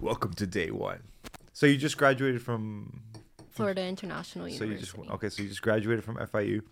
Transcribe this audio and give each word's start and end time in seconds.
Welcome 0.00 0.32
to 0.34 0.46
day 0.46 0.70
one. 0.70 1.02
So 1.52 1.66
you 1.66 1.76
just 1.76 1.98
graduated 1.98 2.42
from. 2.42 3.02
Florida 3.50 3.84
International 3.84 4.44
So 4.46 4.64
University. 4.64 4.98
you 4.98 5.04
just 5.04 5.10
okay. 5.14 5.28
So 5.28 5.42
you 5.42 5.48
just 5.48 5.62
graduated 5.62 6.04
from 6.04 6.16
FIU. 6.16 6.62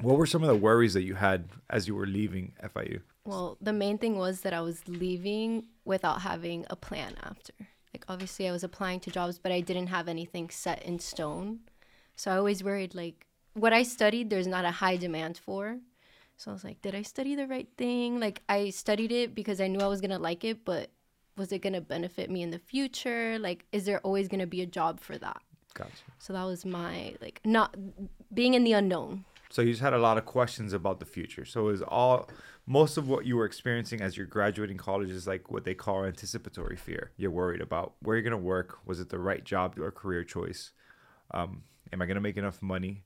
What 0.00 0.16
were 0.16 0.26
some 0.26 0.42
of 0.42 0.48
the 0.48 0.56
worries 0.56 0.94
that 0.94 1.02
you 1.02 1.14
had 1.14 1.48
as 1.70 1.86
you 1.86 1.94
were 1.94 2.06
leaving 2.06 2.52
FIU? 2.64 3.00
Well, 3.24 3.58
the 3.60 3.72
main 3.72 3.98
thing 3.98 4.16
was 4.16 4.40
that 4.40 4.52
I 4.52 4.60
was 4.60 4.86
leaving 4.88 5.66
without 5.84 6.22
having 6.22 6.64
a 6.70 6.76
plan 6.76 7.14
after. 7.22 7.52
Like, 7.92 8.04
obviously, 8.08 8.48
I 8.48 8.52
was 8.52 8.64
applying 8.64 9.00
to 9.00 9.10
jobs, 9.10 9.38
but 9.38 9.52
I 9.52 9.60
didn't 9.60 9.88
have 9.88 10.08
anything 10.08 10.50
set 10.50 10.82
in 10.82 10.98
stone. 10.98 11.60
So 12.16 12.30
I 12.30 12.36
always 12.36 12.64
worried, 12.64 12.94
like, 12.94 13.26
what 13.54 13.72
I 13.72 13.82
studied, 13.82 14.30
there's 14.30 14.46
not 14.46 14.64
a 14.64 14.70
high 14.70 14.96
demand 14.96 15.38
for. 15.38 15.78
So 16.36 16.50
I 16.50 16.54
was 16.54 16.64
like, 16.64 16.80
did 16.80 16.94
I 16.94 17.02
study 17.02 17.34
the 17.34 17.46
right 17.46 17.68
thing? 17.76 18.18
Like, 18.20 18.42
I 18.48 18.70
studied 18.70 19.12
it 19.12 19.34
because 19.34 19.60
I 19.60 19.66
knew 19.68 19.80
I 19.80 19.86
was 19.88 20.00
going 20.00 20.10
to 20.10 20.18
like 20.18 20.44
it, 20.44 20.64
but 20.64 20.90
was 21.38 21.52
it 21.52 21.60
going 21.60 21.72
to 21.72 21.80
benefit 21.80 22.30
me 22.30 22.42
in 22.42 22.50
the 22.50 22.58
future? 22.58 23.38
Like, 23.38 23.64
is 23.72 23.84
there 23.84 24.00
always 24.00 24.28
going 24.28 24.40
to 24.40 24.46
be 24.46 24.60
a 24.60 24.66
job 24.66 25.00
for 25.00 25.16
that? 25.18 25.40
Gotcha. 25.74 25.92
So 26.18 26.32
that 26.32 26.44
was 26.44 26.64
my, 26.64 27.14
like, 27.20 27.40
not 27.44 27.76
being 28.34 28.54
in 28.54 28.64
the 28.64 28.72
unknown. 28.72 29.24
So 29.50 29.62
you 29.62 29.70
just 29.70 29.82
had 29.82 29.94
a 29.94 29.98
lot 29.98 30.18
of 30.18 30.24
questions 30.24 30.72
about 30.72 31.00
the 31.00 31.06
future. 31.06 31.44
So 31.44 31.68
is 31.68 31.82
all 31.82 32.28
most 32.66 32.98
of 32.98 33.08
what 33.08 33.24
you 33.24 33.36
were 33.36 33.46
experiencing 33.46 34.02
as 34.02 34.16
you're 34.16 34.26
graduating 34.26 34.76
college 34.76 35.08
is 35.08 35.26
like 35.26 35.50
what 35.50 35.64
they 35.64 35.74
call 35.74 36.04
anticipatory 36.04 36.76
fear. 36.76 37.12
You're 37.16 37.30
worried 37.30 37.62
about 37.62 37.94
where 38.02 38.14
you're 38.16 38.22
gonna 38.22 38.36
work. 38.36 38.78
Was 38.84 39.00
it 39.00 39.08
the 39.08 39.18
right 39.18 39.42
job 39.42 39.78
or 39.78 39.90
career 39.90 40.22
choice? 40.22 40.72
Um, 41.32 41.62
am 41.92 42.02
I 42.02 42.06
gonna 42.06 42.20
make 42.20 42.36
enough 42.36 42.60
money? 42.60 43.04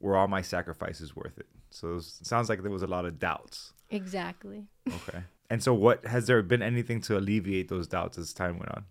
Were 0.00 0.16
all 0.16 0.26
my 0.26 0.42
sacrifices 0.42 1.14
worth 1.14 1.38
it? 1.38 1.46
So 1.70 1.90
it, 1.90 1.94
was, 1.94 2.18
it 2.20 2.26
sounds 2.26 2.48
like 2.48 2.62
there 2.62 2.70
was 2.70 2.82
a 2.82 2.88
lot 2.88 3.04
of 3.04 3.20
doubts. 3.20 3.72
Exactly. 3.90 4.66
Okay. 4.88 5.22
and 5.50 5.62
so 5.62 5.72
what 5.74 6.06
has 6.06 6.26
there 6.26 6.42
been 6.42 6.62
anything 6.62 7.00
to 7.02 7.16
alleviate 7.16 7.68
those 7.68 7.86
doubts 7.86 8.18
as 8.18 8.32
time 8.32 8.58
went 8.58 8.72
on? 8.72 8.84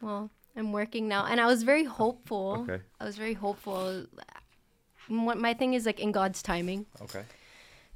Well, 0.00 0.30
I'm 0.56 0.72
working 0.72 1.08
now, 1.08 1.26
and 1.26 1.40
I 1.40 1.46
was 1.46 1.62
very 1.62 1.84
hopeful. 1.84 2.66
Okay. 2.68 2.82
I 3.00 3.04
was 3.04 3.16
very 3.16 3.34
hopeful. 3.34 4.06
What 5.08 5.38
my 5.38 5.54
thing 5.54 5.74
is 5.74 5.86
like 5.86 6.00
in 6.00 6.12
God's 6.12 6.42
timing. 6.42 6.86
Okay. 7.00 7.22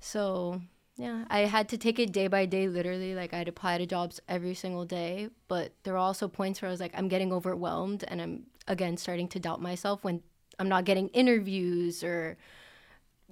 So 0.01 0.61
yeah, 0.97 1.25
I 1.29 1.41
had 1.41 1.69
to 1.71 1.79
take 1.79 1.99
it 1.99 2.13
day 2.13 2.29
by 2.29 2.47
day, 2.47 2.69
literally. 2.69 3.15
Like 3.15 3.35
I'd 3.35 3.49
apply 3.49 3.79
to 3.79 3.87
jobs 3.87 4.21
every 4.29 4.55
single 4.55 4.85
day, 4.85 5.29
but 5.49 5.73
there 5.83 5.93
were 5.93 5.99
also 5.99 6.29
points 6.29 6.63
where 6.63 6.69
I 6.69 6.73
was 6.73 6.81
like, 6.81 6.95
I'm 6.97 7.09
getting 7.09 7.33
overwhelmed, 7.33 8.05
and 8.09 8.23
I'm 8.23 8.47
again 8.69 8.97
starting 8.97 9.29
to 9.29 9.39
doubt 9.39 9.61
myself 9.61 10.05
when 10.05 10.23
I'm 10.59 10.69
not 10.69 10.85
getting 10.85 11.09
interviews 11.09 12.03
or. 12.03 12.37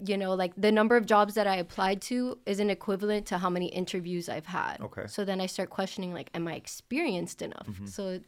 You 0.02 0.16
know, 0.16 0.34
like 0.34 0.52
the 0.56 0.72
number 0.72 0.96
of 0.96 1.06
jobs 1.06 1.34
that 1.34 1.46
I 1.46 1.56
applied 1.56 2.02
to 2.02 2.38
isn't 2.46 2.70
equivalent 2.70 3.26
to 3.26 3.38
how 3.38 3.48
many 3.50 3.66
interviews 3.66 4.28
I've 4.28 4.46
had. 4.46 4.78
Okay. 4.80 5.06
So 5.06 5.24
then 5.24 5.40
I 5.40 5.46
start 5.46 5.70
questioning, 5.70 6.12
like, 6.12 6.30
am 6.34 6.48
I 6.48 6.54
experienced 6.54 7.42
enough? 7.42 7.66
Mm-hmm. 7.68 7.86
So, 7.86 8.20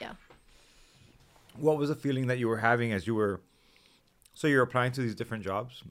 yeah. 0.00 0.12
what 1.56 1.76
was 1.76 1.88
the 1.88 1.96
feeling 1.96 2.28
that 2.28 2.38
you 2.38 2.46
were 2.46 2.58
having 2.58 2.92
as 2.92 3.06
you 3.06 3.14
were 3.16 3.40
so 4.34 4.46
you're 4.46 4.62
applying 4.62 4.92
to 4.92 5.00
these 5.00 5.14
different 5.16 5.42
jobs 5.42 5.82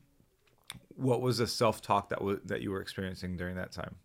what 0.96 1.22
was 1.22 1.40
the 1.40 1.48
self-talk 1.48 2.08
that 2.10 2.22
was 2.22 2.38
that 2.46 2.62
you 2.62 2.72
were 2.72 2.80
experiencing 2.80 3.36
during 3.36 3.56
that 3.56 3.72
time 3.72 3.96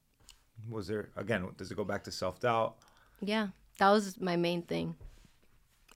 was 0.69 0.89
there 0.89 1.11
again 1.17 1.47
does 1.57 1.71
it 1.71 1.77
go 1.77 1.85
back 1.85 2.03
to 2.03 2.11
self-doubt 2.11 2.75
Yeah, 3.21 3.49
that 3.79 3.91
was 3.91 4.21
my 4.21 4.37
main 4.37 4.63
thing. 4.63 4.97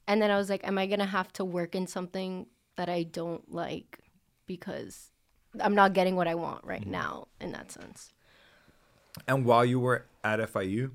And 0.07 0.23
then 0.23 0.31
I 0.31 0.37
was 0.37 0.49
like, 0.49 0.65
am 0.67 0.79
I 0.79 0.87
going 0.87 1.01
to 1.01 1.05
have 1.07 1.33
to 1.35 1.45
work 1.45 1.75
in 1.75 1.87
something 1.89 2.47
that 2.77 2.89
I 2.89 3.03
don't 3.03 3.53
like 3.53 3.99
because 4.47 5.11
I'm 5.61 5.75
not 5.75 5.93
getting 5.93 6.17
what 6.17 6.29
I 6.29 6.35
want 6.35 6.65
right 6.65 6.81
mm-hmm. 6.81 6.91
now 6.91 7.29
in 7.41 7.53
that 7.53 7.73
sense? 7.73 8.13
and 9.27 9.45
while 9.45 9.65
you 9.65 9.81
were 9.81 10.07
at 10.25 10.49
fiu 10.51 10.91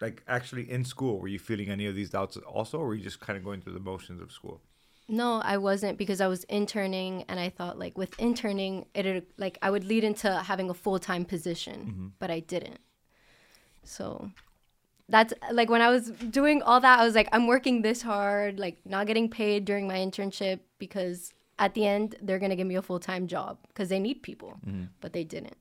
like 0.00 0.22
actually 0.26 0.70
in 0.70 0.84
school 0.84 1.18
were 1.18 1.28
you 1.28 1.38
feeling 1.38 1.68
any 1.68 1.86
of 1.86 1.94
these 1.94 2.10
doubts 2.10 2.36
also 2.38 2.78
or 2.78 2.88
were 2.88 2.94
you 2.94 3.04
just 3.04 3.20
kind 3.20 3.36
of 3.36 3.44
going 3.44 3.60
through 3.60 3.72
the 3.72 3.80
motions 3.80 4.20
of 4.20 4.32
school 4.32 4.60
No, 5.08 5.42
I 5.44 5.56
wasn't 5.58 5.98
because 5.98 6.20
I 6.20 6.28
was 6.28 6.44
interning 6.44 7.24
and 7.28 7.38
I 7.38 7.50
thought 7.50 7.78
like 7.78 7.98
with 7.98 8.18
interning 8.18 8.86
it 8.94 9.28
like 9.36 9.58
I 9.60 9.68
would 9.70 9.84
lead 9.84 10.04
into 10.04 10.30
having 10.50 10.70
a 10.70 10.74
full-time 10.74 11.24
position, 11.24 11.78
mm-hmm. 11.80 12.06
but 12.18 12.30
I 12.30 12.40
didn't. 12.40 12.80
So 13.84 14.30
that's 15.08 15.34
like 15.50 15.68
when 15.68 15.82
I 15.82 15.90
was 15.90 16.10
doing 16.40 16.62
all 16.62 16.80
that 16.80 17.00
I 17.00 17.04
was 17.04 17.14
like 17.14 17.28
I'm 17.32 17.46
working 17.46 17.82
this 17.82 18.00
hard, 18.02 18.58
like 18.58 18.78
not 18.84 19.06
getting 19.06 19.28
paid 19.28 19.64
during 19.64 19.86
my 19.86 19.98
internship 19.98 20.60
because 20.78 21.34
at 21.62 21.74
the 21.74 21.86
end 21.86 22.16
they're 22.20 22.40
going 22.40 22.50
to 22.50 22.56
give 22.56 22.66
me 22.66 22.74
a 22.74 22.82
full-time 22.82 23.26
job 23.28 23.56
because 23.68 23.88
they 23.88 24.00
need 24.00 24.22
people, 24.22 24.58
mm-hmm. 24.66 24.84
but 25.00 25.12
they 25.12 25.24
didn't. 25.24 25.56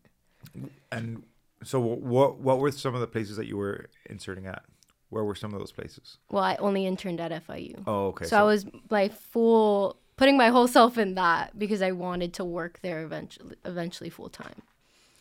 and 0.92 1.24
so 1.64 1.80
what 1.80 2.40
what 2.40 2.58
were 2.60 2.72
some 2.72 2.96
of 2.96 3.02
the 3.02 3.08
places 3.16 3.38
that 3.38 3.46
you 3.46 3.56
were 3.56 3.88
inserting 4.10 4.48
at 4.48 4.64
where 5.10 5.24
were 5.24 5.36
some 5.36 5.54
of 5.54 5.60
those 5.60 5.72
places 5.72 6.18
Well, 6.32 6.44
I 6.44 6.56
only 6.56 6.86
interned 6.88 7.22
at 7.22 7.32
FIU. 7.46 7.84
oh 7.86 8.08
okay 8.08 8.26
so, 8.26 8.38
I 8.38 8.44
was 8.44 8.66
like 8.90 9.14
full 9.14 9.98
putting 10.18 10.38
my 10.38 10.50
whole 10.50 10.68
self 10.68 10.98
in 10.98 11.16
that 11.16 11.58
because 11.58 11.82
I 11.82 11.92
wanted 11.92 12.34
to 12.40 12.44
work 12.44 12.80
there 12.82 13.04
eventually 13.04 13.56
eventually 13.64 14.10
full 14.10 14.30
time. 14.30 14.60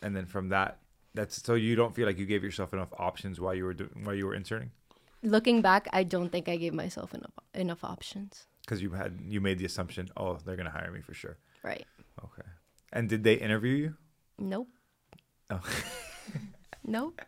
and 0.01 0.15
then 0.15 0.25
from 0.25 0.49
that 0.49 0.79
that's 1.13 1.43
so 1.43 1.53
you 1.53 1.75
don't 1.75 1.93
feel 1.93 2.07
like 2.07 2.17
you 2.17 2.25
gave 2.25 2.43
yourself 2.43 2.73
enough 2.73 2.91
options 2.97 3.39
while 3.39 3.53
you 3.53 3.65
were 3.65 3.75
doing 3.75 3.91
while 4.03 4.15
you 4.15 4.25
were 4.25 4.35
interning 4.35 4.71
looking 5.23 5.61
back, 5.61 5.87
I 5.93 6.03
don't 6.03 6.29
think 6.31 6.49
I 6.49 6.57
gave 6.57 6.73
myself 6.73 7.13
enough 7.13 7.35
enough 7.53 7.83
options. 7.83 8.47
Because 8.61 8.81
you 8.81 8.91
had 8.91 9.19
you 9.27 9.41
made 9.41 9.57
the 9.59 9.65
assumption 9.65 10.07
oh 10.17 10.37
they're 10.45 10.55
gonna 10.55 10.69
hire 10.69 10.91
me 10.91 11.01
for 11.01 11.13
sure 11.13 11.37
Right. 11.63 11.85
okay 12.23 12.47
and 12.93 13.07
did 13.09 13.23
they 13.23 13.35
interview 13.35 13.75
you 13.75 13.93
Nope. 14.39 14.69
oh 15.49 15.61
Nope. 16.85 17.21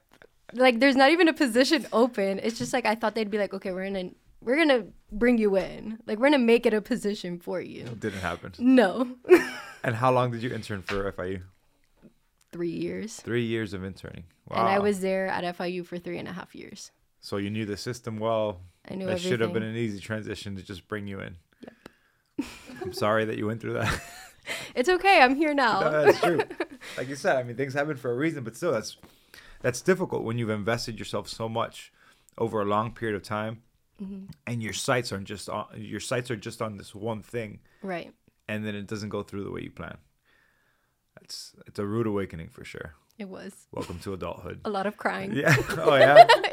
Like 0.54 0.80
there's 0.80 0.96
not 0.96 1.12
even 1.12 1.28
a 1.28 1.34
position 1.34 1.86
open. 1.94 2.40
It's 2.42 2.58
just 2.58 2.74
like 2.74 2.86
I 2.86 2.96
thought 2.96 3.14
they'd 3.16 3.30
be 3.30 3.38
like, 3.38 3.54
okay, 3.54 3.72
we're 3.72 3.86
gonna 3.86 4.10
we're 4.42 4.58
gonna 4.58 4.86
bring 5.12 5.38
you 5.38 5.56
in. 5.58 6.00
Like 6.08 6.18
we're 6.20 6.28
gonna 6.32 6.40
make 6.54 6.66
it 6.66 6.74
a 6.74 6.82
position 6.82 7.40
for 7.40 7.62
you. 7.62 7.86
it 7.86 8.00
didn't 8.00 8.22
happen 8.22 8.52
No. 8.60 9.16
and 9.84 9.96
how 9.96 10.12
long 10.12 10.32
did 10.32 10.42
you 10.44 10.52
intern 10.54 10.82
for 10.82 11.12
fiu 11.12 11.42
Three 12.52 12.70
years. 12.72 13.16
three 13.18 13.46
years 13.46 13.74
of 13.74 13.84
interning 13.84 14.26
wow 14.48 14.58
And 14.60 14.68
I 14.70 14.80
was 14.80 15.02
there 15.02 15.28
at 15.28 15.44
FIU 15.58 15.86
for 15.86 15.98
three 15.98 16.20
and 16.20 16.28
a 16.28 16.34
half 16.34 16.54
years. 16.56 16.92
So 17.24 17.38
you 17.38 17.50
knew 17.50 17.66
the 17.66 17.76
system 17.78 18.20
well 18.20 18.60
I 18.88 18.94
knew 18.94 19.06
that 19.06 19.14
everything. 19.14 19.32
should 19.32 19.40
have 19.40 19.54
been 19.54 19.64
an 19.64 19.76
easy 19.76 20.00
transition 20.00 20.56
to 20.58 20.62
just 20.62 20.88
bring 20.88 21.08
you 21.08 21.20
in 21.22 21.36
Yep. 21.62 22.48
i'm 22.84 22.94
sorry 22.94 23.26
that 23.26 23.38
you 23.40 23.48
went 23.48 23.60
through 23.62 23.74
that 23.74 24.02
It's 24.76 24.90
okay. 24.90 25.22
I'm 25.22 25.36
here 25.38 25.54
now. 25.54 25.80
No, 25.80 26.04
that's 26.06 26.20
true. 26.20 26.42
Like 26.98 27.08
you 27.08 27.16
said, 27.16 27.38
I 27.38 27.44
mean, 27.44 27.56
things 27.56 27.74
happen 27.74 27.96
for 27.96 28.12
a 28.12 28.14
reason, 28.14 28.44
but 28.44 28.58
still, 28.58 28.74
that's 28.74 28.98
that's 29.62 29.80
difficult 29.80 30.24
when 30.26 30.38
you've 30.38 30.50
invested 30.50 31.00
yourself 31.00 31.30
so 31.30 31.48
much 31.48 31.94
over 32.38 32.60
a 32.62 32.66
long 32.66 32.92
period 32.92 33.16
of 33.16 33.24
time, 33.24 33.62
Mm-hmm. 34.04 34.26
and 34.46 34.62
your 34.62 34.74
sights 34.74 35.14
are 35.14 35.20
just 35.20 35.48
on 35.48 35.68
your 35.78 36.02
sights 36.02 36.30
are 36.30 36.36
just 36.36 36.62
on 36.62 36.76
this 36.76 36.94
one 36.94 37.22
thing, 37.22 37.60
right. 37.84 38.12
and 38.50 38.66
then 38.66 38.76
it 38.76 38.86
doesn't 38.86 39.08
go 39.08 39.24
through 39.24 39.46
the 39.46 39.52
way 39.52 39.62
you 39.62 39.72
plan. 39.72 39.96
That's 41.22 41.54
it's 41.66 41.80
a 41.80 41.86
rude 41.86 42.08
awakening 42.08 42.50
for 42.50 42.66
sure. 42.66 42.96
It 43.18 43.30
was 43.30 43.54
Welcome 43.72 44.00
to 44.00 44.14
adulthood. 44.14 44.60
a 44.66 44.70
lot 44.70 44.88
of 44.88 44.98
crying. 44.98 45.32
Yeah. 45.34 45.56
Oh 45.78 45.96
yeah. 45.96 46.28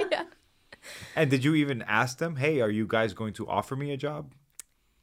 And 1.16 1.31
did 1.31 1.44
you 1.44 1.54
even 1.54 1.82
ask 1.82 2.19
them, 2.19 2.37
"Hey, 2.37 2.60
are 2.60 2.71
you 2.71 2.87
guys 2.87 3.15
going 3.15 3.32
to 3.34 3.48
offer 3.48 3.76
me 3.76 3.93
a 3.93 3.97
job?" 3.97 4.32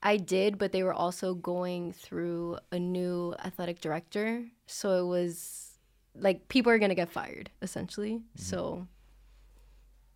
I 0.02 0.18
did, 0.18 0.58
but 0.58 0.72
they 0.72 0.84
were 0.84 0.94
also 0.94 1.34
going 1.34 1.92
through 1.92 2.60
a 2.72 2.80
new 2.80 3.34
athletic 3.44 3.82
director. 3.82 4.46
So 4.68 5.04
it 5.04 5.08
was 5.08 5.80
like 6.16 6.48
people 6.48 6.72
are 6.72 6.80
going 6.80 6.90
to 6.90 6.96
get 6.96 7.10
fired 7.10 7.50
essentially. 7.62 8.16
Mm-hmm. 8.16 8.42
So 8.42 8.88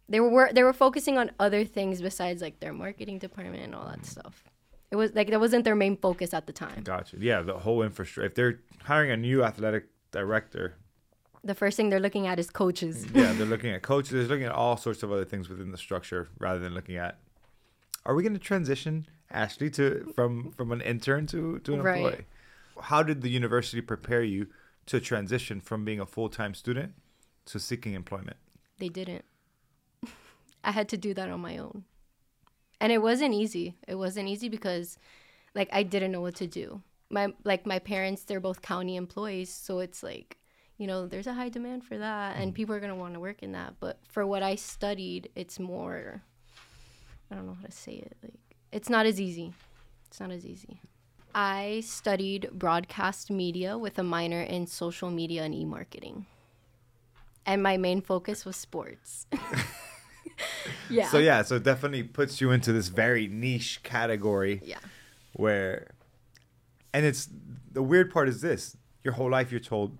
they 0.09 0.19
were 0.19 0.49
they 0.53 0.63
were 0.63 0.73
focusing 0.73 1.17
on 1.17 1.31
other 1.39 1.65
things 1.65 2.01
besides 2.01 2.41
like 2.41 2.59
their 2.59 2.73
marketing 2.73 3.19
department 3.19 3.63
and 3.63 3.75
all 3.75 3.85
that 3.85 4.01
mm-hmm. 4.01 4.19
stuff. 4.19 4.43
It 4.91 4.97
was 4.97 5.13
like 5.13 5.29
that 5.29 5.39
wasn't 5.39 5.63
their 5.63 5.75
main 5.75 5.97
focus 5.97 6.33
at 6.33 6.47
the 6.47 6.53
time. 6.53 6.83
Gotcha. 6.83 7.17
Yeah, 7.19 7.41
the 7.41 7.57
whole 7.57 7.81
infrastructure. 7.81 8.27
If 8.27 8.35
they're 8.35 8.59
hiring 8.83 9.11
a 9.11 9.17
new 9.17 9.43
athletic 9.43 9.85
director, 10.11 10.75
The 11.43 11.55
first 11.55 11.75
thing 11.77 11.89
they're 11.89 11.99
looking 11.99 12.27
at 12.27 12.37
is 12.39 12.49
coaches. 12.49 13.05
Mm-hmm. 13.05 13.17
yeah, 13.17 13.33
they're 13.33 13.47
looking 13.47 13.71
at 13.71 13.81
coaches. 13.81 14.11
They're 14.11 14.23
looking 14.23 14.45
at 14.45 14.51
all 14.51 14.77
sorts 14.77 15.01
of 15.03 15.11
other 15.11 15.25
things 15.25 15.49
within 15.49 15.71
the 15.71 15.77
structure 15.77 16.29
rather 16.39 16.59
than 16.59 16.73
looking 16.73 16.97
at. 16.97 17.17
Are 18.05 18.13
we 18.15 18.21
going 18.23 18.33
to 18.33 18.39
transition 18.39 19.07
Ashley 19.31 19.69
to 19.71 20.11
from 20.15 20.51
from 20.51 20.71
an 20.71 20.81
intern 20.81 21.25
to 21.27 21.59
to 21.59 21.73
an 21.73 21.81
Right. 21.81 21.95
employee? 21.97 22.25
How 22.81 23.01
did 23.03 23.21
the 23.21 23.29
university 23.29 23.81
prepare 23.81 24.23
you 24.23 24.47
to 24.87 24.99
transition 24.99 25.61
from 25.61 25.83
being 25.85 25.99
a 25.99 26.05
full 26.05 26.29
time 26.29 26.53
student 26.53 26.93
to 27.45 27.59
seeking 27.59 27.93
employment? 27.93 28.37
They 28.77 28.89
didn't. 28.89 29.25
I 30.63 30.71
had 30.71 30.89
to 30.89 30.97
do 30.97 31.13
that 31.13 31.29
on 31.29 31.39
my 31.39 31.57
own. 31.57 31.85
And 32.79 32.91
it 32.91 33.01
wasn't 33.01 33.33
easy. 33.33 33.75
It 33.87 33.95
wasn't 33.95 34.27
easy 34.29 34.49
because 34.49 34.97
like 35.55 35.69
I 35.71 35.83
didn't 35.83 36.11
know 36.11 36.21
what 36.21 36.35
to 36.35 36.47
do. 36.47 36.81
My 37.09 37.33
like 37.43 37.65
my 37.65 37.79
parents, 37.79 38.23
they're 38.23 38.39
both 38.39 38.61
county 38.61 38.95
employees, 38.95 39.53
so 39.53 39.79
it's 39.79 40.01
like, 40.01 40.37
you 40.81 40.87
know, 40.87 41.05
there's 41.05 41.27
a 41.27 41.33
high 41.33 41.49
demand 41.49 41.83
for 41.83 41.95
that 41.99 42.37
and 42.37 42.45
mm-hmm. 42.45 42.55
people 42.55 42.73
are 42.73 42.79
going 42.79 42.89
to 42.91 42.95
want 42.95 43.13
to 43.13 43.19
work 43.19 43.43
in 43.43 43.51
that. 43.51 43.75
But 43.79 43.99
for 44.09 44.25
what 44.25 44.41
I 44.41 44.55
studied, 44.55 45.29
it's 45.35 45.59
more 45.59 46.23
I 47.29 47.35
don't 47.35 47.45
know 47.45 47.53
how 47.53 47.67
to 47.67 47.71
say 47.71 47.91
it. 47.93 48.17
Like 48.23 48.33
it's 48.71 48.89
not 48.89 49.05
as 49.05 49.21
easy. 49.21 49.53
It's 50.07 50.19
not 50.19 50.31
as 50.31 50.43
easy. 50.43 50.81
I 51.35 51.83
studied 51.85 52.49
broadcast 52.51 53.29
media 53.29 53.77
with 53.77 53.99
a 53.99 54.03
minor 54.03 54.41
in 54.41 54.65
social 54.65 55.11
media 55.11 55.43
and 55.43 55.53
e-marketing. 55.53 56.25
And 57.45 57.61
my 57.61 57.77
main 57.77 58.01
focus 58.01 58.43
was 58.43 58.55
sports. 58.55 59.27
yeah. 60.89 61.09
So 61.09 61.19
yeah, 61.19 61.43
so 61.43 61.57
it 61.57 61.63
definitely 61.63 62.01
puts 62.01 62.41
you 62.41 62.49
into 62.49 62.73
this 62.73 62.87
very 62.87 63.27
niche 63.27 63.83
category 63.83 64.61
Yeah. 64.65 64.79
where 65.33 65.91
and 66.91 67.05
it's 67.05 67.29
the 67.71 67.83
weird 67.83 68.11
part 68.11 68.27
is 68.27 68.41
this 68.41 68.75
your 69.03 69.13
whole 69.13 69.29
life 69.29 69.51
you're 69.51 69.59
told 69.59 69.95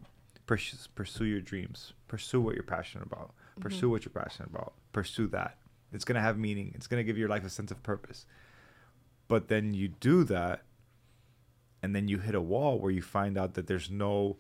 pursue, 0.52 0.78
pursue 0.96 1.24
your 1.24 1.40
dreams. 1.40 1.94
Pursue 2.10 2.42
what 2.42 2.56
you're 2.56 2.64
passionate 2.64 3.08
about. 3.08 3.32
Pursue 3.62 3.86
mm-hmm. 3.86 3.92
what 3.92 4.06
you're 4.06 4.24
passionate 4.24 4.50
about. 4.50 4.74
Pursue 4.92 5.28
that. 5.28 5.58
It's 5.94 6.04
going 6.04 6.16
to 6.16 6.22
have 6.22 6.38
meaning. 6.38 6.74
It's 6.76 6.88
going 6.88 7.00
to 7.00 7.06
give 7.06 7.18
your 7.18 7.30
life 7.30 7.46
a 7.46 7.50
sense 7.50 7.72
of 7.72 7.82
purpose. 7.84 8.26
But 9.30 9.48
then 9.48 9.74
you 9.74 9.88
do 9.88 10.26
that 10.26 10.64
and 11.82 11.96
then 11.96 12.10
you 12.10 12.20
hit 12.20 12.36
a 12.36 12.42
wall 12.42 12.80
where 12.80 12.92
you 12.92 13.02
find 13.02 13.38
out 13.38 13.54
that 13.54 13.68
there's 13.68 13.90
no 13.90 14.40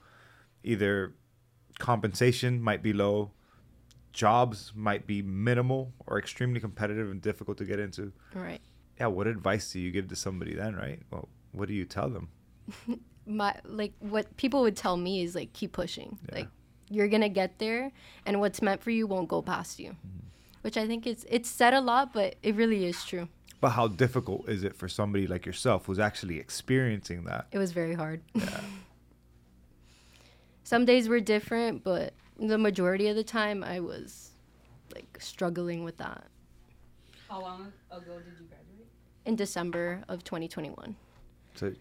either 0.65 1.13
compensation 1.79 2.61
might 2.61 2.83
be 2.83 2.91
low 2.91 3.31
jobs 4.11 4.73
might 4.75 5.07
be 5.07 5.21
minimal 5.21 5.93
or 6.05 6.19
extremely 6.19 6.59
competitive 6.59 7.09
and 7.09 7.21
difficult 7.21 7.57
to 7.57 7.63
get 7.63 7.79
into. 7.79 8.11
Right. 8.35 8.59
yeah 8.99 9.07
what 9.07 9.27
advice 9.27 9.71
do 9.71 9.79
you 9.79 9.91
give 9.91 10.09
to 10.09 10.17
somebody 10.17 10.53
then 10.55 10.75
right? 10.75 10.99
Well 11.09 11.29
what 11.53 11.69
do 11.69 11.73
you 11.73 11.85
tell 11.85 12.09
them 12.09 12.27
my 13.25 13.55
like 13.63 13.93
what 13.99 14.35
people 14.37 14.61
would 14.61 14.75
tell 14.75 14.97
me 14.97 15.21
is 15.23 15.35
like 15.35 15.53
keep 15.53 15.71
pushing 15.73 16.17
Yeah. 16.29 16.35
like 16.39 16.47
you're 16.89 17.07
gonna 17.07 17.29
get 17.29 17.59
there 17.59 17.91
and 18.25 18.39
what's 18.39 18.61
meant 18.61 18.81
for 18.83 18.91
you 18.91 19.07
won't 19.07 19.27
go 19.29 19.41
past 19.41 19.79
you 19.79 19.91
Mm-hmm. 19.91 20.25
which 20.63 20.77
i 20.77 20.85
think 20.87 21.05
it's 21.07 21.25
it's 21.29 21.49
said 21.49 21.73
a 21.73 21.81
lot 21.81 22.13
but 22.13 22.35
it 22.43 22.55
really 22.55 22.85
is 22.85 23.03
true 23.05 23.27
but 23.61 23.69
how 23.71 23.87
difficult 23.87 24.49
is 24.49 24.63
it 24.63 24.75
for 24.75 24.87
somebody 24.89 25.27
like 25.27 25.45
yourself 25.45 25.85
who's 25.85 25.99
actually 25.99 26.37
experiencing 26.39 27.23
that 27.25 27.47
it 27.51 27.57
was 27.59 27.71
very 27.71 27.93
hard 27.93 28.21
Yeah. 28.33 28.61
some 30.63 30.85
days 30.85 31.07
were 31.07 31.19
different 31.19 31.83
but 31.83 32.13
the 32.39 32.57
majority 32.57 33.07
of 33.07 33.15
the 33.15 33.23
time 33.23 33.63
i 33.63 33.79
was 33.79 34.31
like 34.93 35.17
struggling 35.19 35.83
with 35.83 35.97
that 35.97 36.25
How 37.29 37.41
long 37.41 37.71
ago 37.91 38.17
did 38.17 38.33
you 38.39 38.47
graduate? 38.47 38.87
in 39.25 39.35
december 39.35 40.01
of 40.07 40.23
2021 40.23 40.95
so 41.55 41.71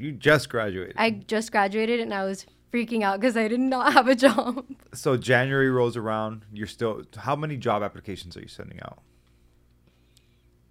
you 0.00 0.12
just 0.12 0.48
graduated 0.48 0.94
i 0.98 1.10
just 1.10 1.52
graduated 1.52 2.00
and 2.00 2.12
i 2.14 2.24
was 2.24 2.46
freaking 2.72 3.02
out 3.02 3.20
because 3.20 3.36
i 3.36 3.46
did 3.48 3.60
not 3.60 3.92
have 3.92 4.08
a 4.08 4.14
job 4.26 4.64
so 4.94 5.16
january 5.16 5.70
rolls 5.70 5.96
around 5.96 6.44
you're 6.52 6.66
still 6.66 7.02
how 7.18 7.34
many 7.36 7.56
job 7.56 7.82
applications 7.82 8.36
are 8.36 8.40
you 8.40 8.48
sending 8.48 8.80
out 8.82 8.98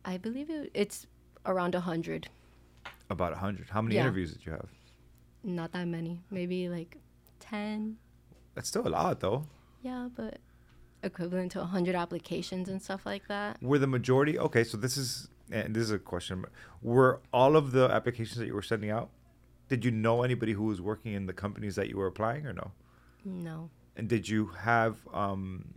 i 0.05 0.17
believe 0.17 0.49
it, 0.49 0.71
it's 0.73 1.05
around 1.45 1.73
100 1.73 2.27
about 3.09 3.31
100 3.31 3.69
how 3.69 3.81
many 3.81 3.95
Yeah. 3.95 4.01
interviews 4.01 4.33
did 4.33 4.45
you 4.45 4.51
have 4.53 4.69
Not 5.43 5.71
that 5.71 5.87
many. 5.87 6.21
Maybe 6.29 6.67
like 6.69 6.97
10. 7.39 7.97
that's 8.55 8.67
still 8.67 8.85
a 8.87 8.89
lot 8.89 9.19
though 9.19 9.47
Yeah, 9.81 10.09
but 10.15 10.37
equivalent 11.01 11.51
to 11.53 11.59
100 11.59 11.95
applications 11.95 12.67
and 12.69 12.81
stuff 12.81 13.05
like 13.05 13.25
that. 13.29 13.61
were 13.61 13.79
the 13.79 13.87
majority 13.87 14.37
okay 14.37 14.63
so 14.63 14.77
this 14.77 14.97
is 14.97 15.29
and 15.51 15.73
this 15.75 15.83
is 15.83 15.91
a 15.91 15.99
question 15.99 16.45
were 16.81 17.21
all 17.33 17.55
of 17.55 17.71
the 17.71 17.89
applications 17.89 18.37
that 18.37 18.45
you 18.47 18.53
were 18.53 18.61
sending 18.61 18.91
out 18.91 19.09
did 19.69 19.85
you 19.85 19.91
know 19.91 20.23
anybody 20.23 20.51
who 20.53 20.63
was 20.65 20.81
working 20.81 21.13
in 21.13 21.25
the 21.27 21.33
companies 21.33 21.75
that 21.75 21.87
you 21.89 21.95
were 21.97 22.07
applying 22.07 22.45
or 22.45 22.53
no 22.53 22.71
No. 23.23 23.69
And 23.95 24.07
did 24.09 24.27
you 24.27 24.47
have 24.47 24.95
um 25.13 25.73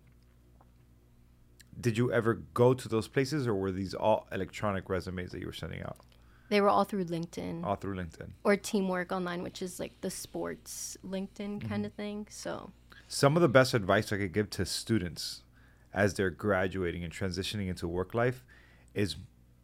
did 1.81 1.97
you 1.97 2.13
ever 2.13 2.35
go 2.55 2.75
to 2.75 2.89
those 2.89 3.09
places 3.09 3.47
or 3.47 3.55
were 3.55 3.73
these 3.73 3.95
all 3.95 4.27
electronic 4.33 4.89
resumes 4.89 5.31
that 5.33 5.41
you 5.41 5.47
were 5.47 5.53
sending 5.53 5.83
out 5.83 5.97
They 6.49 6.61
were 6.61 6.69
all 6.69 6.85
through 6.85 7.05
LinkedIn 7.07 7.65
all 7.65 7.77
through 7.77 7.97
LinkedIn? 7.97 8.31
or 8.45 8.57
Teamwork 8.57 9.11
Online, 9.13 9.43
which 9.43 9.63
is 9.63 9.81
like 9.81 10.01
the 10.01 10.11
sports 10.11 10.97
LinkedIn 11.05 11.59
Mm-hmm. 11.59 11.69
kind 11.69 11.87
of 11.87 11.93
thing. 11.95 12.27
So, 12.31 12.73
Some 13.09 13.37
of 13.37 13.43
the 13.43 13.49
best 13.49 13.75
advice 13.75 14.13
I 14.13 14.17
could 14.19 14.33
give 14.33 14.51
to 14.51 14.65
students 14.67 15.43
as 15.95 16.15
they're 16.15 16.31
graduating 16.31 17.05
and 17.05 17.13
transitioning 17.13 17.69
into 17.69 17.87
work 17.89 18.15
life 18.15 18.45
is 18.95 19.17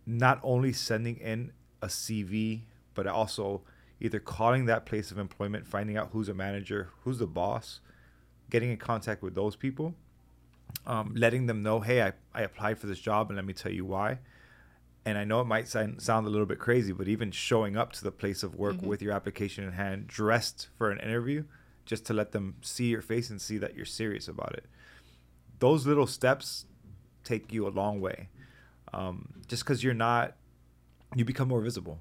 not 0.07 0.41
only 0.43 0.73
sending 0.73 1.17
in 1.19 1.53
a 1.83 1.87
CV 1.87 2.63
but 2.95 3.07
also 3.07 3.63
either 4.01 4.21
calling 4.21 4.67
that 4.67 4.87
place 4.87 5.11
of 5.11 5.19
employment, 5.19 5.67
finding 5.67 5.97
out 5.97 6.11
who's 6.13 6.29
a 6.29 6.35
manager, 6.35 6.91
who's 7.03 7.19
the 7.19 7.27
boss, 7.27 7.81
getting 8.51 8.71
in 8.71 8.77
contact 8.77 9.23
with 9.23 9.35
those 9.35 9.57
people, 9.57 9.95
um, 10.87 11.13
letting 11.17 11.47
them 11.47 11.63
know, 11.63 11.81
hey, 11.81 12.03
I, 12.03 12.13
I 12.35 12.43
applied 12.43 12.79
for 12.79 12.87
this 12.87 12.99
job 12.99 13.29
and 13.29 13.37
let 13.37 13.45
me 13.45 13.53
tell 13.53 13.73
you 13.73 13.85
why. 13.85 14.19
And 15.05 15.17
I 15.17 15.25
know 15.25 15.41
it 15.41 15.47
might 15.47 15.69
sound, 15.69 16.03
sound 16.03 16.27
a 16.27 16.31
little 16.31 16.47
bit 16.47 16.59
crazy, 16.59 16.93
but 16.93 17.09
even 17.09 17.31
showing 17.31 17.77
up 17.77 17.93
to 17.93 18.05
the 18.05 18.11
place 18.11 18.43
of 18.43 18.55
work 18.55 18.83
with 18.83 19.01
your 19.01 19.13
application 19.13 19.65
in 19.65 19.73
hand, 19.73 20.07
dressed 20.07 20.69
for 20.77 20.91
an 20.91 20.99
interview, 20.99 21.45
just 21.87 22.05
to 22.07 22.13
let 22.13 22.33
them 22.33 22.57
see 22.61 22.87
your 22.87 23.01
face 23.01 23.31
and 23.31 23.41
see 23.41 23.57
that 23.59 23.75
you're 23.75 23.87
serious 23.87 24.29
about 24.29 24.53
it. 24.53 24.67
Those 25.61 25.87
little 25.87 26.07
steps 26.07 26.67
take 27.25 27.53
you 27.53 27.67
a 27.67 27.71
long 27.71 28.01
way. 28.01 28.29
Um, 28.93 29.41
just 29.47 29.65
because 29.65 29.83
you're 29.83 29.95
not, 29.95 30.37
you 31.15 31.25
become 31.25 31.49
more 31.49 31.63
visible. 31.63 32.01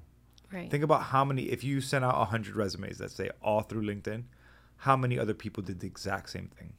Right. 0.52 0.70
Think 0.70 0.84
about 0.84 1.02
how 1.04 1.24
many, 1.24 1.44
if 1.44 1.62
you 1.64 1.80
sent 1.80 2.04
out 2.04 2.16
100 2.18 2.56
resumes, 2.56 3.00
let's 3.00 3.14
say 3.14 3.30
all 3.42 3.62
through 3.62 3.82
LinkedIn, 3.82 4.24
how 4.78 4.96
many 4.96 5.18
other 5.18 5.34
people 5.34 5.62
did 5.62 5.80
the 5.80 5.86
exact 5.86 6.30
same 6.30 6.48
thing? 6.48 6.72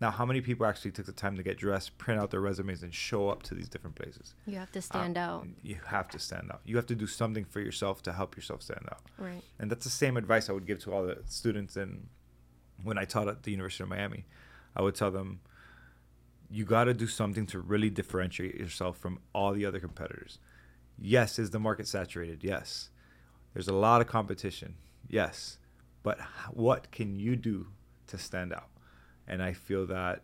Now, 0.00 0.10
how 0.10 0.26
many 0.26 0.40
people 0.40 0.66
actually 0.66 0.90
took 0.90 1.06
the 1.06 1.12
time 1.12 1.36
to 1.36 1.44
get 1.44 1.58
dressed, 1.58 1.96
print 1.96 2.20
out 2.20 2.32
their 2.32 2.40
resumes, 2.40 2.82
and 2.82 2.92
show 2.92 3.28
up 3.28 3.44
to 3.44 3.54
these 3.54 3.68
different 3.68 3.94
places? 3.94 4.34
you 4.46 4.56
have 4.58 4.72
to 4.72 4.82
stand 4.82 5.16
Uh, 5.16 5.20
out. 5.20 5.46
You 5.62 5.76
have 5.86 6.08
to 6.08 6.18
stand 6.18 6.50
out. 6.50 6.60
You 6.64 6.74
have 6.76 6.86
to 6.86 6.96
do 6.96 7.06
something 7.06 7.44
for 7.44 7.60
yourself 7.60 8.02
to 8.02 8.12
help 8.12 8.34
yourself 8.34 8.62
stand 8.62 8.84
out. 8.90 9.02
Right. 9.16 9.42
And 9.60 9.70
that's 9.70 9.84
the 9.84 9.90
same 9.90 10.16
advice 10.16 10.50
I 10.50 10.52
would 10.54 10.66
give 10.66 10.80
to 10.80 10.92
all 10.92 11.06
the 11.06 11.18
students. 11.26 11.76
And 11.76 12.08
when 12.82 12.98
I 12.98 13.04
taught 13.04 13.28
at 13.28 13.44
the 13.44 13.52
University 13.52 13.84
of 13.84 13.90
Miami, 13.90 14.26
I 14.74 14.82
would 14.82 14.96
tell 14.96 15.12
them, 15.12 15.40
you 16.50 16.64
got 16.64 16.84
to 16.84 16.94
do 16.94 17.06
something 17.06 17.46
to 17.46 17.60
really 17.60 17.88
differentiate 17.88 18.56
yourself 18.56 18.98
from 18.98 19.20
all 19.32 19.52
the 19.52 19.64
other 19.64 19.78
competitors. 19.80 20.38
Yes, 20.98 21.38
is 21.38 21.50
the 21.50 21.58
market 21.58 21.88
saturated? 21.88 22.42
Yes. 22.42 22.90
There's 23.52 23.68
a 23.68 23.74
lot 23.74 24.00
of 24.00 24.06
competition. 24.06 24.76
Yes. 25.08 25.58
But 26.02 26.20
what 26.50 26.90
can 26.90 27.16
you 27.16 27.36
do 27.36 27.68
to 28.08 28.18
stand 28.18 28.52
out? 28.52 28.68
And 29.26 29.42
I 29.42 29.52
feel 29.52 29.86
that 29.86 30.22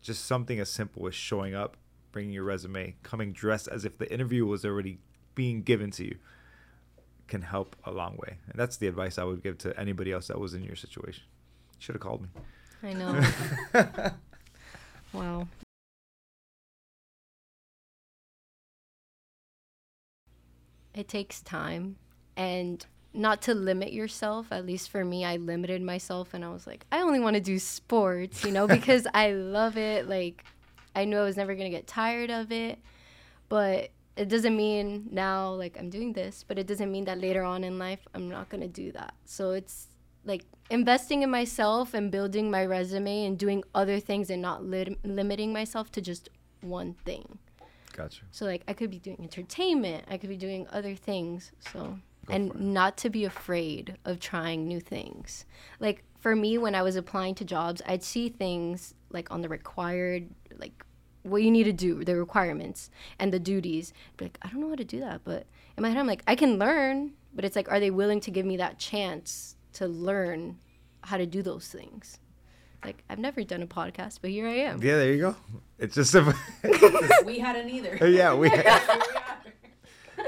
just 0.00 0.24
something 0.24 0.60
as 0.60 0.70
simple 0.70 1.06
as 1.06 1.14
showing 1.14 1.54
up, 1.54 1.76
bringing 2.12 2.32
your 2.32 2.44
resume, 2.44 2.96
coming 3.02 3.32
dressed 3.32 3.68
as 3.68 3.84
if 3.84 3.98
the 3.98 4.12
interview 4.12 4.46
was 4.46 4.64
already 4.64 4.98
being 5.34 5.62
given 5.62 5.90
to 5.92 6.04
you 6.04 6.16
can 7.28 7.42
help 7.42 7.76
a 7.84 7.90
long 7.90 8.16
way. 8.16 8.38
And 8.48 8.58
that's 8.58 8.76
the 8.76 8.88
advice 8.88 9.18
I 9.18 9.24
would 9.24 9.42
give 9.42 9.56
to 9.58 9.78
anybody 9.78 10.12
else 10.12 10.26
that 10.28 10.38
was 10.38 10.54
in 10.54 10.64
your 10.64 10.76
situation. 10.76 11.22
Should 11.78 11.94
have 11.94 12.02
called 12.02 12.22
me. 12.22 12.28
I 12.82 12.92
know. 12.92 14.12
wow. 15.12 15.46
It 21.00 21.08
takes 21.08 21.40
time 21.40 21.96
and 22.36 22.84
not 23.14 23.40
to 23.42 23.54
limit 23.54 23.90
yourself. 23.94 24.52
At 24.52 24.66
least 24.66 24.90
for 24.90 25.02
me, 25.02 25.24
I 25.24 25.36
limited 25.36 25.80
myself 25.80 26.34
and 26.34 26.44
I 26.44 26.50
was 26.50 26.66
like, 26.66 26.84
I 26.92 27.00
only 27.00 27.20
want 27.20 27.36
to 27.36 27.40
do 27.40 27.58
sports, 27.58 28.44
you 28.44 28.52
know, 28.52 28.66
because 28.76 29.06
I 29.14 29.32
love 29.32 29.78
it. 29.78 30.06
Like, 30.06 30.44
I 30.94 31.06
knew 31.06 31.16
I 31.16 31.24
was 31.24 31.38
never 31.38 31.54
going 31.54 31.70
to 31.70 31.74
get 31.74 31.86
tired 31.86 32.28
of 32.28 32.52
it. 32.52 32.78
But 33.48 33.92
it 34.14 34.28
doesn't 34.28 34.54
mean 34.54 35.08
now, 35.10 35.54
like, 35.54 35.78
I'm 35.78 35.88
doing 35.88 36.12
this, 36.12 36.44
but 36.46 36.58
it 36.58 36.66
doesn't 36.66 36.92
mean 36.92 37.06
that 37.06 37.18
later 37.18 37.44
on 37.44 37.64
in 37.64 37.78
life, 37.78 38.06
I'm 38.14 38.28
not 38.28 38.50
going 38.50 38.60
to 38.60 38.68
do 38.68 38.92
that. 38.92 39.14
So 39.24 39.52
it's 39.52 39.88
like 40.26 40.44
investing 40.68 41.22
in 41.22 41.30
myself 41.30 41.94
and 41.94 42.10
building 42.10 42.50
my 42.50 42.66
resume 42.66 43.24
and 43.24 43.38
doing 43.38 43.64
other 43.74 44.00
things 44.00 44.28
and 44.28 44.42
not 44.42 44.64
lim- 44.64 44.98
limiting 45.02 45.50
myself 45.50 45.90
to 45.92 46.02
just 46.02 46.28
one 46.60 46.92
thing. 47.06 47.38
Gotcha. 47.92 48.22
So 48.30 48.44
like 48.44 48.62
I 48.68 48.72
could 48.72 48.90
be 48.90 48.98
doing 48.98 49.18
entertainment, 49.20 50.04
I 50.08 50.16
could 50.16 50.30
be 50.30 50.36
doing 50.36 50.66
other 50.72 50.94
things. 50.94 51.52
So 51.72 51.98
Go 52.26 52.34
and 52.34 52.54
not 52.54 52.96
to 52.98 53.10
be 53.10 53.24
afraid 53.24 53.96
of 54.04 54.20
trying 54.20 54.66
new 54.66 54.80
things. 54.80 55.44
Like 55.78 56.04
for 56.18 56.36
me 56.36 56.58
when 56.58 56.74
I 56.74 56.82
was 56.82 56.96
applying 56.96 57.34
to 57.36 57.44
jobs, 57.44 57.82
I'd 57.86 58.02
see 58.02 58.28
things 58.28 58.94
like 59.10 59.30
on 59.30 59.42
the 59.42 59.48
required 59.48 60.28
like 60.56 60.84
what 61.22 61.42
you 61.42 61.50
need 61.50 61.64
to 61.64 61.72
do, 61.72 62.04
the 62.04 62.16
requirements 62.16 62.90
and 63.18 63.32
the 63.32 63.38
duties. 63.38 63.92
Be 64.16 64.26
like, 64.26 64.38
I 64.42 64.48
don't 64.48 64.60
know 64.60 64.68
how 64.68 64.76
to 64.76 64.84
do 64.84 65.00
that, 65.00 65.22
but 65.24 65.46
in 65.76 65.82
my 65.82 65.88
head 65.88 65.98
I'm 65.98 66.06
like, 66.06 66.22
I 66.26 66.34
can 66.34 66.58
learn, 66.58 67.12
but 67.34 67.44
it's 67.44 67.56
like 67.56 67.70
are 67.70 67.80
they 67.80 67.90
willing 67.90 68.20
to 68.20 68.30
give 68.30 68.46
me 68.46 68.56
that 68.58 68.78
chance 68.78 69.56
to 69.74 69.86
learn 69.86 70.58
how 71.02 71.16
to 71.16 71.26
do 71.26 71.42
those 71.42 71.68
things? 71.68 72.19
Like 72.84 73.04
I've 73.10 73.18
never 73.18 73.42
done 73.44 73.62
a 73.62 73.66
podcast, 73.66 74.20
but 74.22 74.30
here 74.30 74.46
I 74.46 74.54
am. 74.54 74.82
Yeah, 74.82 74.96
there 74.96 75.12
you 75.12 75.20
go. 75.20 75.36
It's 75.78 75.94
just 75.94 76.14
a. 76.14 76.34
we 77.24 77.38
hadn't 77.38 77.68
either. 77.68 77.98
Oh, 78.00 78.06
yeah, 78.06 78.34
we. 78.34 78.48
Here 78.50 78.62
we. 78.62 80.22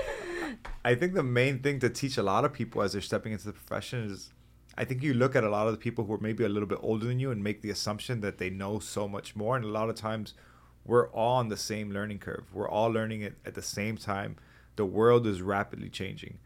I 0.84 0.94
think 0.96 1.14
the 1.14 1.22
main 1.22 1.60
thing 1.60 1.78
to 1.80 1.88
teach 1.88 2.18
a 2.18 2.22
lot 2.22 2.44
of 2.44 2.52
people 2.52 2.82
as 2.82 2.92
they're 2.92 3.00
stepping 3.00 3.32
into 3.32 3.46
the 3.46 3.52
profession 3.52 4.10
is 4.10 4.32
I 4.76 4.84
think 4.84 5.02
you 5.02 5.14
look 5.14 5.36
at 5.36 5.44
a 5.44 5.50
lot 5.50 5.66
of 5.66 5.72
the 5.72 5.78
people 5.78 6.04
who 6.04 6.14
are 6.14 6.20
maybe 6.20 6.44
a 6.44 6.48
little 6.48 6.68
bit 6.68 6.78
older 6.82 7.06
than 7.06 7.20
you 7.20 7.30
and 7.30 7.42
make 7.42 7.62
the 7.62 7.70
assumption 7.70 8.20
that 8.22 8.38
they 8.38 8.50
know 8.50 8.78
so 8.78 9.06
much 9.06 9.36
more. 9.36 9.56
And 9.56 9.64
a 9.64 9.68
lot 9.68 9.88
of 9.88 9.94
times 9.94 10.34
we're 10.84 11.08
all 11.10 11.36
on 11.36 11.48
the 11.48 11.56
same 11.56 11.92
learning 11.92 12.18
curve. 12.18 12.46
We're 12.52 12.68
all 12.68 12.88
learning 12.88 13.22
it 13.22 13.36
at 13.44 13.54
the 13.54 13.62
same 13.62 13.96
time. 13.96 14.36
The 14.76 14.84
world 14.84 15.26
is 15.26 15.42
rapidly 15.42 15.88
changing. 15.88 16.38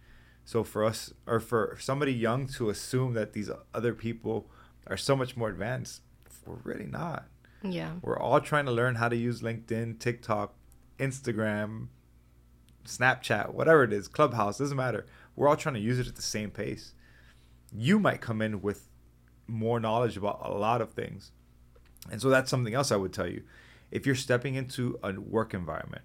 So 0.44 0.64
for 0.64 0.84
us, 0.84 1.12
or 1.26 1.40
for 1.40 1.76
somebody 1.80 2.12
young 2.12 2.46
to 2.48 2.68
assume 2.68 3.14
that 3.14 3.32
these 3.32 3.50
other 3.72 3.94
people 3.94 4.50
are 4.86 4.96
so 4.96 5.16
much 5.16 5.36
more 5.36 5.48
advanced, 5.48 6.02
we're 6.44 6.56
really 6.62 6.86
not. 6.86 7.26
Yeah. 7.62 7.92
We're 8.02 8.18
all 8.18 8.40
trying 8.40 8.66
to 8.66 8.72
learn 8.72 8.96
how 8.96 9.08
to 9.08 9.16
use 9.16 9.40
LinkedIn, 9.42 9.98
TikTok, 9.98 10.54
Instagram, 10.98 11.88
Snapchat, 12.84 13.52
whatever 13.52 13.84
it 13.84 13.92
is, 13.92 14.08
Clubhouse, 14.08 14.58
doesn't 14.58 14.76
matter. 14.76 15.06
We're 15.34 15.48
all 15.48 15.56
trying 15.56 15.74
to 15.74 15.80
use 15.80 15.98
it 15.98 16.06
at 16.06 16.16
the 16.16 16.22
same 16.22 16.50
pace. 16.50 16.94
You 17.72 17.98
might 17.98 18.20
come 18.20 18.40
in 18.40 18.62
with 18.62 18.88
more 19.46 19.80
knowledge 19.80 20.16
about 20.16 20.40
a 20.44 20.52
lot 20.52 20.80
of 20.80 20.92
things. 20.92 21.32
And 22.10 22.20
so 22.20 22.28
that's 22.28 22.50
something 22.50 22.74
else 22.74 22.92
I 22.92 22.96
would 22.96 23.12
tell 23.12 23.28
you. 23.28 23.42
If 23.90 24.06
you're 24.06 24.14
stepping 24.14 24.54
into 24.54 24.98
a 25.02 25.12
work 25.12 25.54
environment 25.54 26.02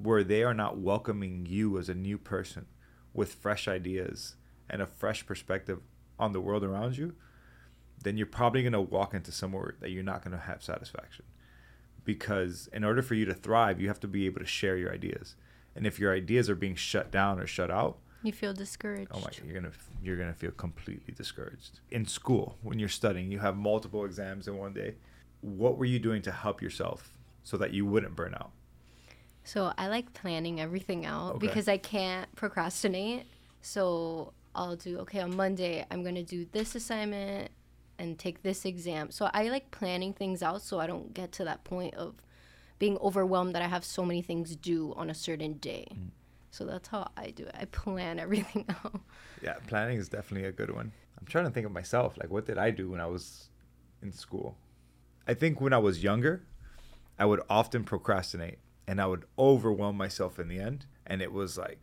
where 0.00 0.22
they 0.22 0.42
are 0.42 0.54
not 0.54 0.78
welcoming 0.78 1.46
you 1.46 1.78
as 1.78 1.88
a 1.88 1.94
new 1.94 2.18
person 2.18 2.66
with 3.12 3.34
fresh 3.34 3.66
ideas 3.66 4.36
and 4.68 4.82
a 4.82 4.86
fresh 4.86 5.26
perspective 5.26 5.80
on 6.18 6.32
the 6.32 6.40
world 6.40 6.64
around 6.64 6.96
you, 6.96 7.14
then 8.02 8.16
you're 8.16 8.26
probably 8.26 8.62
going 8.62 8.72
to 8.72 8.80
walk 8.80 9.14
into 9.14 9.32
somewhere 9.32 9.74
that 9.80 9.90
you're 9.90 10.02
not 10.02 10.22
going 10.22 10.36
to 10.36 10.42
have 10.44 10.62
satisfaction. 10.62 11.24
Because 12.04 12.68
in 12.72 12.84
order 12.84 13.02
for 13.02 13.14
you 13.14 13.24
to 13.24 13.34
thrive, 13.34 13.80
you 13.80 13.88
have 13.88 14.00
to 14.00 14.08
be 14.08 14.26
able 14.26 14.40
to 14.40 14.46
share 14.46 14.76
your 14.76 14.92
ideas. 14.92 15.34
And 15.74 15.86
if 15.86 15.98
your 15.98 16.12
ideas 16.14 16.48
are 16.48 16.54
being 16.54 16.76
shut 16.76 17.10
down 17.10 17.40
or 17.40 17.46
shut 17.46 17.70
out, 17.70 17.98
You 18.22 18.32
feel 18.32 18.52
discouraged. 18.54 19.10
oh 19.12 19.20
my, 19.20 19.30
you're 19.44 19.54
gonna 19.54 19.72
you're 20.02 20.16
gonna 20.16 20.32
feel 20.34 20.52
completely 20.52 21.12
discouraged. 21.14 21.80
In 21.90 22.06
school, 22.06 22.56
when 22.62 22.78
you're 22.78 22.88
studying, 22.88 23.30
you 23.32 23.40
have 23.40 23.56
multiple 23.56 24.04
exams 24.04 24.46
in 24.48 24.56
one 24.56 24.72
day. 24.72 24.94
What 25.40 25.76
were 25.78 25.84
you 25.84 25.98
doing 25.98 26.22
to 26.22 26.32
help 26.32 26.62
yourself 26.62 27.10
so 27.42 27.56
that 27.58 27.72
you 27.72 27.84
wouldn't 27.84 28.14
burn 28.16 28.34
out? 28.34 28.52
So 29.44 29.72
I 29.76 29.88
like 29.88 30.12
planning 30.14 30.60
everything 30.60 31.04
out 31.06 31.34
Okay. 31.36 31.46
because 31.46 31.68
I 31.68 31.76
can't 31.78 32.32
procrastinate. 32.36 33.26
So 33.62 34.32
I'll 34.54 34.76
do 34.76 34.98
okay 35.00 35.20
on 35.20 35.36
Monday. 35.36 35.84
I'm 35.90 36.02
gonna 36.04 36.22
do 36.22 36.46
this 36.52 36.74
assignment 36.74 37.50
and 37.98 38.18
take 38.18 38.42
this 38.42 38.64
exam. 38.64 39.10
So 39.10 39.30
I 39.32 39.48
like 39.48 39.70
planning 39.70 40.12
things 40.12 40.42
out 40.42 40.62
so 40.62 40.80
I 40.80 40.86
don't 40.86 41.14
get 41.14 41.32
to 41.32 41.44
that 41.44 41.64
point 41.64 41.94
of 41.94 42.14
being 42.78 42.98
overwhelmed 42.98 43.54
that 43.54 43.62
I 43.62 43.68
have 43.68 43.84
so 43.84 44.04
many 44.04 44.22
things 44.22 44.54
due 44.56 44.94
on 44.96 45.10
a 45.10 45.14
certain 45.14 45.54
day. 45.54 45.88
Mm. 45.92 46.10
So 46.50 46.64
that's 46.64 46.88
how 46.88 47.10
I 47.16 47.30
do 47.30 47.44
it. 47.44 47.54
I 47.58 47.66
plan 47.66 48.18
everything 48.26 48.66
out. 48.68 49.00
Yeah, 49.42 49.54
planning 49.66 49.98
is 49.98 50.08
definitely 50.08 50.48
a 50.48 50.52
good 50.52 50.74
one. 50.74 50.92
I'm 51.18 51.26
trying 51.26 51.44
to 51.44 51.50
think 51.50 51.66
of 51.66 51.72
myself. 51.72 52.16
Like, 52.18 52.30
what 52.30 52.46
did 52.46 52.58
I 52.58 52.70
do 52.70 52.90
when 52.90 53.00
I 53.00 53.06
was 53.06 53.48
in 54.02 54.12
school? 54.12 54.56
I 55.26 55.34
think 55.34 55.60
when 55.60 55.72
I 55.72 55.78
was 55.78 56.02
younger, 56.02 56.42
I 57.18 57.24
would 57.24 57.40
often 57.48 57.84
procrastinate 57.84 58.58
and 58.86 59.00
I 59.00 59.06
would 59.06 59.24
overwhelm 59.38 59.96
myself 59.96 60.38
in 60.38 60.48
the 60.48 60.58
end. 60.58 60.86
And 61.06 61.22
it 61.22 61.32
was 61.32 61.58
like 61.58 61.78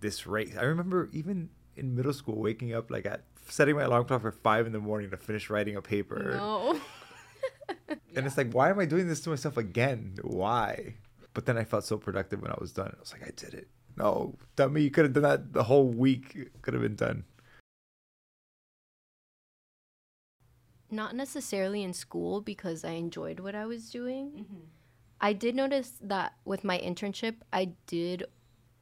this 0.00 0.26
race. 0.26 0.56
I 0.58 0.64
remember 0.64 1.08
even 1.12 1.50
in 1.78 1.94
middle 1.94 2.12
school 2.12 2.40
waking 2.40 2.74
up 2.74 2.90
like 2.90 3.06
at 3.06 3.24
setting 3.48 3.76
my 3.76 3.82
alarm 3.82 4.04
clock 4.04 4.22
for 4.22 4.32
five 4.32 4.66
in 4.66 4.72
the 4.72 4.80
morning 4.80 5.10
to 5.10 5.16
finish 5.16 5.48
writing 5.50 5.76
a 5.76 5.82
paper. 5.82 6.34
No. 6.34 6.80
And 8.16 8.26
it's 8.26 8.36
like, 8.36 8.52
why 8.52 8.70
am 8.70 8.78
I 8.80 8.84
doing 8.84 9.08
this 9.08 9.20
to 9.20 9.30
myself 9.30 9.56
again? 9.56 10.16
Why? 10.22 10.94
But 11.34 11.46
then 11.46 11.56
I 11.56 11.64
felt 11.64 11.84
so 11.84 11.96
productive 11.96 12.42
when 12.42 12.50
I 12.50 12.56
was 12.58 12.72
done. 12.72 12.92
I 12.96 13.00
was 13.00 13.12
like, 13.12 13.22
I 13.22 13.30
did 13.36 13.54
it. 13.54 13.68
No, 13.96 14.34
dummy, 14.56 14.82
you 14.82 14.90
could 14.90 15.04
have 15.04 15.12
done 15.12 15.22
that 15.22 15.52
the 15.52 15.64
whole 15.64 15.88
week. 15.88 16.50
Could 16.62 16.74
have 16.74 16.82
been 16.82 16.96
done. 16.96 17.24
Not 20.90 21.14
necessarily 21.14 21.82
in 21.82 21.92
school 21.92 22.40
because 22.40 22.84
I 22.84 22.92
enjoyed 22.92 23.40
what 23.40 23.54
I 23.54 23.66
was 23.66 23.90
doing. 23.90 24.30
Mm-hmm. 24.30 24.64
I 25.20 25.32
did 25.32 25.54
notice 25.54 25.92
that 26.00 26.34
with 26.44 26.64
my 26.64 26.78
internship, 26.78 27.36
I 27.52 27.72
did 27.86 28.24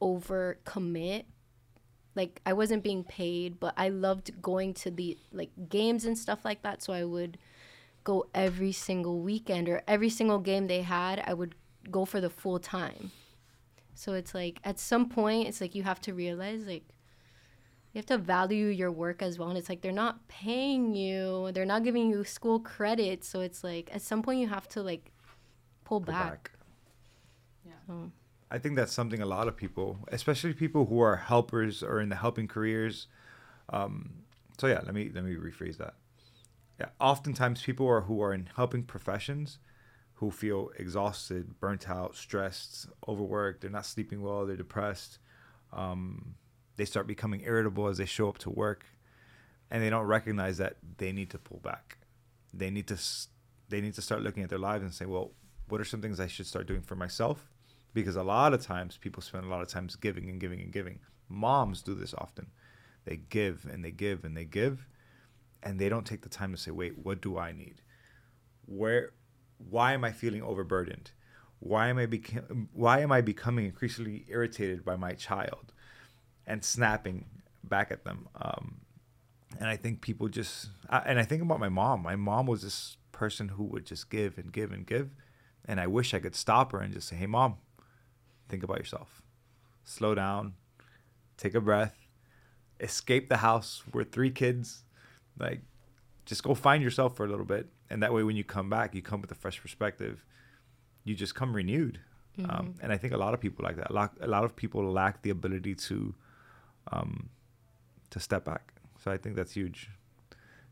overcommit. 0.01 1.25
Like 2.17 2.41
I 2.45 2.53
wasn't 2.53 2.83
being 2.83 3.03
paid, 3.03 3.59
but 3.59 3.75
I 3.77 3.89
loved 3.89 4.41
going 4.41 4.73
to 4.75 4.91
the 4.91 5.17
like 5.31 5.51
games 5.69 6.03
and 6.03 6.17
stuff 6.17 6.43
like 6.43 6.63
that. 6.63 6.81
So 6.81 6.91
I 6.91 7.03
would 7.03 7.37
go 8.03 8.25
every 8.33 8.71
single 8.71 9.19
weekend 9.19 9.69
or 9.69 9.83
every 9.87 10.09
single 10.09 10.39
game 10.39 10.67
they 10.67 10.81
had. 10.81 11.23
I 11.25 11.33
would 11.33 11.53
go 11.91 12.03
for 12.05 12.19
the 12.19 12.29
full 12.29 12.59
time. 12.59 13.11
So 13.93 14.13
it's 14.13 14.33
like 14.33 14.59
at 14.63 14.79
some 14.79 15.07
point, 15.09 15.47
it's 15.47 15.61
like 15.61 15.75
you 15.75 15.83
have 15.83 16.01
to 16.01 16.13
realize 16.13 16.65
like 16.65 16.85
you 17.93 17.99
have 17.99 18.05
to 18.07 18.17
value 18.17 18.67
your 18.67 18.91
work 18.91 19.21
as 19.21 19.37
well. 19.37 19.49
And 19.49 19.57
it's 19.57 19.69
like 19.69 19.81
they're 19.81 19.91
not 19.91 20.27
paying 20.27 20.95
you, 20.95 21.51
they're 21.53 21.65
not 21.65 21.83
giving 21.83 22.09
you 22.09 22.23
school 22.23 22.59
credit. 22.59 23.23
So 23.23 23.41
it's 23.41 23.63
like 23.63 23.89
at 23.93 24.01
some 24.01 24.23
point 24.23 24.39
you 24.39 24.47
have 24.47 24.67
to 24.69 24.81
like 24.81 25.11
pull, 25.83 25.99
Go 25.99 26.11
back. 26.11 26.51
Yeah. 27.65 27.73
So, 27.87 28.11
I 28.49 28.57
think 28.59 28.75
that's 28.75 28.93
something 28.93 29.21
a 29.21 29.25
lot 29.25 29.47
of 29.47 29.57
people, 29.57 29.99
especially 30.09 30.53
people 30.53 30.85
who 30.85 31.01
are 31.01 31.17
helpers 31.17 31.83
or 31.83 31.99
in 31.99 32.09
the 32.09 32.15
helping 32.15 32.47
careers. 32.47 33.07
Um, 33.69 34.23
so 34.57 34.67
yeah, 34.67 34.81
let 34.85 34.93
me 34.93 35.11
let 35.13 35.23
me 35.23 35.35
rephrase 35.35 35.77
that. 35.77 35.95
Yeah, 36.79 36.89
oftentimes 36.99 37.61
people 37.61 37.87
are 37.87 38.01
who 38.01 38.21
are 38.21 38.33
in 38.33 38.49
helping 38.55 38.83
professions, 38.83 39.59
who 40.15 40.31
feel 40.31 40.71
exhausted, 40.77 41.59
burnt 41.59 41.89
out, 41.89 42.15
stressed, 42.15 42.87
overworked. 43.07 43.61
They're 43.61 43.71
not 43.71 43.85
sleeping 43.85 44.21
well. 44.21 44.45
They're 44.45 44.55
depressed. 44.55 45.19
Um, 45.73 46.35
they 46.77 46.85
start 46.85 47.07
becoming 47.07 47.41
irritable 47.41 47.87
as 47.87 47.97
they 47.97 48.05
show 48.05 48.29
up 48.29 48.37
to 48.39 48.49
work, 48.49 48.85
and 49.69 49.83
they 49.83 49.89
don't 49.89 50.05
recognize 50.05 50.57
that 50.57 50.77
they 50.97 51.11
need 51.11 51.31
to 51.31 51.37
pull 51.37 51.59
back. 51.59 51.97
They 52.53 52.69
need 52.69 52.87
to 52.87 52.97
they 53.67 53.81
need 53.81 53.95
to 53.95 54.01
start 54.01 54.21
looking 54.21 54.43
at 54.43 54.49
their 54.49 54.59
lives 54.59 54.83
and 54.83 54.93
say, 54.93 55.05
well, 55.05 55.31
what 55.67 55.81
are 55.81 55.85
some 55.85 56.01
things 56.01 56.21
I 56.21 56.27
should 56.27 56.47
start 56.47 56.67
doing 56.67 56.81
for 56.81 56.95
myself? 56.95 57.51
Because 57.97 58.15
a 58.15 58.21
lot 58.21 58.53
of 58.53 58.61
times 58.61 58.95
people 58.95 59.23
spend 59.23 59.45
a 59.45 59.47
lot 59.47 59.63
of 59.63 59.69
times 59.69 59.95
giving 59.95 60.29
and 60.29 60.39
giving 60.39 60.61
and 60.61 60.71
giving. 60.71 60.99
Moms 61.29 61.81
do 61.81 61.95
this 61.95 62.13
often. 62.15 62.45
They 63.05 63.15
give 63.15 63.65
and 63.65 63.83
they 63.83 63.89
give 63.89 64.23
and 64.23 64.37
they 64.37 64.45
give, 64.45 64.85
and 65.63 65.79
they 65.79 65.89
don't 65.89 66.05
take 66.05 66.21
the 66.21 66.29
time 66.29 66.51
to 66.51 66.57
say, 66.57 66.69
wait, 66.69 66.95
what 66.99 67.21
do 67.21 67.39
I 67.39 67.53
need? 67.53 67.81
Where, 68.67 69.13
why 69.57 69.93
am 69.93 70.03
I 70.03 70.11
feeling 70.11 70.43
overburdened? 70.43 71.09
Why 71.59 71.87
am 71.87 71.97
I 71.97 72.05
becom- 72.05 72.67
why 72.71 72.99
am 72.99 73.11
I 73.11 73.21
becoming 73.21 73.65
increasingly 73.65 74.25
irritated 74.27 74.85
by 74.85 74.95
my 74.95 75.13
child, 75.13 75.73
and 76.45 76.63
snapping 76.63 77.25
back 77.63 77.89
at 77.89 78.03
them? 78.03 78.27
Um, 78.35 78.81
and 79.59 79.67
I 79.67 79.75
think 79.75 80.01
people 80.01 80.27
just, 80.27 80.69
I, 80.87 80.99
and 80.99 81.17
I 81.17 81.23
think 81.23 81.41
about 81.41 81.59
my 81.59 81.69
mom. 81.69 82.03
My 82.03 82.15
mom 82.15 82.45
was 82.45 82.61
this 82.61 82.97
person 83.11 83.49
who 83.49 83.63
would 83.63 83.87
just 83.87 84.11
give 84.11 84.37
and 84.37 84.53
give 84.53 84.71
and 84.71 84.85
give, 84.85 85.15
and 85.65 85.79
I 85.79 85.87
wish 85.87 86.13
I 86.13 86.19
could 86.19 86.35
stop 86.35 86.73
her 86.73 86.79
and 86.79 86.93
just 86.93 87.07
say, 87.07 87.15
"Hey, 87.15 87.25
mom, 87.25 87.55
think 88.49 88.63
about 88.63 88.77
yourself. 88.77 89.21
Slow 89.83 90.15
down. 90.15 90.53
Take 91.37 91.55
a 91.55 91.61
breath. 91.61 91.95
Escape 92.79 93.29
the 93.29 93.37
house. 93.37 93.83
We're 93.93 94.03
three 94.03 94.31
kids. 94.31 94.83
Like, 95.39 95.61
just 96.25 96.43
go 96.43 96.55
find 96.55 96.83
yourself 96.83 97.15
for 97.15 97.25
a 97.25 97.29
little 97.29 97.45
bit, 97.45 97.67
and 97.89 98.03
that 98.03 98.13
way, 98.13 98.23
when 98.23 98.35
you 98.35 98.43
come 98.43 98.69
back, 98.69 98.93
you 98.93 99.01
come 99.01 99.21
with 99.21 99.31
a 99.31 99.35
fresh 99.35 99.61
perspective. 99.61 100.25
You 101.03 101.15
just 101.15 101.35
come 101.35 101.55
renewed. 101.55 101.99
Um, 102.49 102.75
and 102.81 102.91
I 102.91 102.97
think 102.97 103.13
a 103.13 103.17
lot 103.17 103.33
of 103.33 103.39
people 103.39 103.65
like 103.65 103.77
that. 103.77 103.89
A 103.89 103.93
lot, 103.93 104.13
a 104.21 104.27
lot 104.27 104.43
of 104.43 104.55
people 104.55 104.83
lack 104.91 105.21
the 105.23 105.31
ability 105.31 105.73
to, 105.73 106.13
um, 106.91 107.29
to 108.11 108.19
step 108.19 108.45
back. 108.45 108.73
So 109.03 109.11
I 109.11 109.17
think 109.17 109.35
that's 109.35 109.53
huge. 109.53 109.89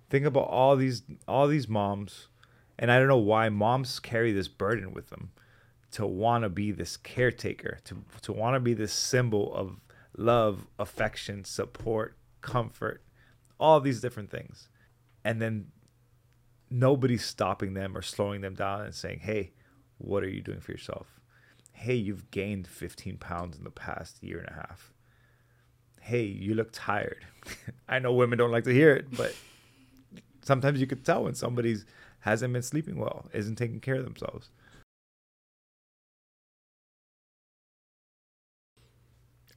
Think 0.10 0.26
about 0.26 0.48
all 0.48 0.76
these 0.76 1.02
all 1.28 1.48
these 1.48 1.68
moms, 1.68 2.28
and 2.78 2.92
I 2.92 3.00
don't 3.00 3.08
know 3.08 3.18
why 3.18 3.50
moms 3.50 4.00
carry 4.00 4.32
this 4.32 4.48
burden 4.48 4.94
with 4.94 5.10
them 5.10 5.32
to 5.96 6.06
want 6.06 6.44
to 6.44 6.50
be 6.50 6.74
this 6.74 6.98
caretaker, 6.98 7.80
to 7.86 8.04
to 8.22 8.34
want 8.34 8.54
to 8.54 8.60
be 8.60 8.74
this 8.74 8.92
symbol 8.92 9.56
of 9.56 9.80
love, 10.18 10.68
affection, 10.78 11.46
support, 11.46 12.18
comfort, 12.42 13.02
all 13.62 13.80
these 13.80 14.02
different 14.02 14.30
things. 14.30 14.68
And 15.24 15.42
then 15.42 15.68
nobody's 16.70 17.24
stopping 17.24 17.76
them 17.76 17.96
or 17.96 18.02
slowing 18.02 18.42
them 18.42 18.56
down 18.56 18.82
and 18.82 18.94
saying, 18.94 19.20
"Hey, 19.20 19.54
what 19.98 20.22
are 20.22 20.28
you 20.28 20.42
doing 20.42 20.60
for 20.60 20.74
yourself? 20.74 21.22
Hey, 21.72 21.96
you've 21.96 22.30
gained 22.30 22.68
15 22.68 23.18
pounds 23.18 23.58
in 23.58 23.64
the 23.64 23.72
past 23.72 24.22
year 24.22 24.40
and 24.40 24.50
a 24.50 24.54
half. 24.54 24.92
Hey, 26.02 26.26
you 26.26 26.56
look 26.56 26.72
tired." 26.74 27.26
I 27.88 28.00
know 28.00 28.12
women 28.12 28.38
don't 28.38 28.52
like 28.52 28.66
to 28.66 28.74
hear 28.74 28.94
it, 28.94 29.16
but 29.16 29.34
sometimes 30.42 30.82
you 30.82 30.88
could 30.88 31.06
tell 31.06 31.24
when 31.24 31.36
somebody's 31.36 31.86
hasn't 32.20 32.52
been 32.52 32.64
sleeping 32.64 32.98
well, 32.98 33.30
isn't 33.32 33.56
taking 33.56 33.80
care 33.80 33.96
of 33.96 34.04
themselves. 34.04 34.50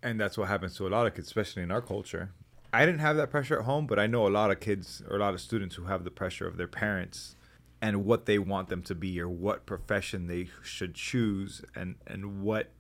And 0.03 0.21
that's 0.21 0.39
what 0.39 0.49
happens 0.49 0.77
to 0.77 0.87
a 0.87 0.91
lot 0.91 1.07
of 1.07 1.15
kids, 1.15 1.27
especially 1.27 1.63
in 1.63 1.71
our 1.71 1.83
culture. 1.83 2.31
I 2.73 2.85
didn't 2.85 3.01
have 3.01 3.17
that 3.17 3.31
pressure 3.31 3.59
at 3.59 3.65
home, 3.65 3.87
but 3.87 3.99
I 3.99 4.07
know 4.07 4.27
a 4.27 4.29
lot 4.29 4.51
of 4.51 4.61
kids 4.61 5.03
or 5.09 5.17
a 5.17 5.21
lot 5.21 5.35
of 5.35 5.41
students 5.41 5.77
who 5.77 5.85
have 5.85 6.05
the 6.05 6.11
pressure 6.11 6.47
of 6.47 6.57
their 6.57 6.69
parents 6.69 7.35
and 7.81 8.05
what 8.05 8.27
they 8.27 8.39
want 8.39 8.69
them 8.69 8.83
to 8.83 8.95
be 8.95 9.21
or 9.21 9.29
what 9.29 9.67
profession 9.67 10.27
they 10.27 10.49
should 10.63 10.95
choose 10.95 11.63
and, 11.75 11.97
and 12.07 12.43
what, 12.43 12.71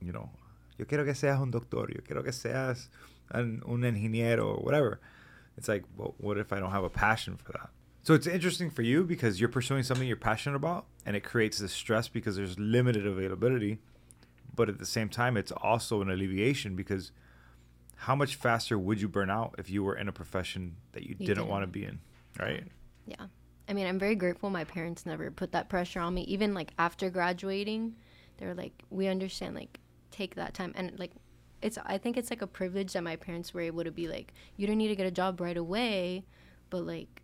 you 0.00 0.12
know, 0.12 0.30
yo 0.78 0.84
quiero 0.86 1.04
que 1.04 1.14
seas 1.14 1.38
un 1.38 1.50
doctor, 1.50 1.88
yo 1.90 2.00
quiero 2.04 2.22
que 2.22 2.32
seas 2.32 2.88
un, 3.32 3.62
un 3.66 3.82
ingeniero 3.82 4.56
or 4.56 4.62
whatever. 4.62 5.00
It's 5.56 5.68
like, 5.68 5.84
well, 5.96 6.14
what 6.18 6.38
if 6.38 6.52
I 6.52 6.60
don't 6.60 6.70
have 6.70 6.84
a 6.84 6.90
passion 6.90 7.36
for 7.36 7.52
that? 7.52 7.70
So 8.02 8.14
it's 8.14 8.26
interesting 8.26 8.70
for 8.70 8.82
you 8.82 9.04
because 9.04 9.40
you're 9.40 9.48
pursuing 9.50 9.82
something 9.82 10.06
you're 10.06 10.16
passionate 10.16 10.56
about 10.56 10.86
and 11.04 11.14
it 11.16 11.24
creates 11.24 11.58
this 11.58 11.72
stress 11.72 12.08
because 12.08 12.36
there's 12.36 12.58
limited 12.58 13.06
availability. 13.06 13.80
But 14.58 14.68
at 14.68 14.80
the 14.80 14.86
same 14.86 15.08
time, 15.08 15.36
it's 15.36 15.52
also 15.52 16.02
an 16.02 16.10
alleviation 16.10 16.74
because 16.74 17.12
how 17.94 18.16
much 18.16 18.34
faster 18.34 18.76
would 18.76 19.00
you 19.00 19.06
burn 19.08 19.30
out 19.30 19.54
if 19.56 19.70
you 19.70 19.84
were 19.84 19.96
in 19.96 20.08
a 20.08 20.12
profession 20.12 20.74
that 20.94 21.04
you, 21.04 21.14
You 21.16 21.28
didn't, 21.28 21.46
want 21.46 21.62
to 21.62 21.68
be 21.68 21.84
in, 21.84 22.00
right? 22.40 22.64
yeah. 23.06 23.26
I 23.68 23.72
mean, 23.72 23.86
I'm 23.86 24.00
very 24.00 24.16
grateful 24.16 24.50
my 24.50 24.64
parents 24.64 25.06
never 25.06 25.30
put 25.30 25.52
that 25.52 25.68
pressure 25.68 26.00
on 26.00 26.12
me. 26.14 26.22
Even 26.22 26.54
like 26.54 26.72
after 26.76 27.08
graduating, 27.08 27.94
they 28.38 28.46
were 28.46 28.54
like, 28.54 28.72
"We 28.90 29.06
understand. 29.06 29.54
Like, 29.54 29.78
take 30.10 30.34
that 30.34 30.54
time." 30.54 30.72
And 30.74 30.98
like, 30.98 31.12
it's 31.62 31.78
I 31.86 31.98
think 31.98 32.16
it's 32.16 32.30
like 32.30 32.42
a 32.42 32.46
privilege 32.48 32.94
that 32.94 33.04
my 33.04 33.14
parents 33.14 33.54
were 33.54 33.60
able 33.60 33.84
to 33.84 33.92
be 33.92 34.08
like, 34.08 34.32
"You 34.56 34.66
don't 34.66 34.78
need 34.78 34.88
to 34.88 34.96
get 34.96 35.06
a 35.06 35.12
job 35.12 35.40
right 35.40 35.56
away," 35.56 36.24
but 36.70 36.82
like, 36.84 37.22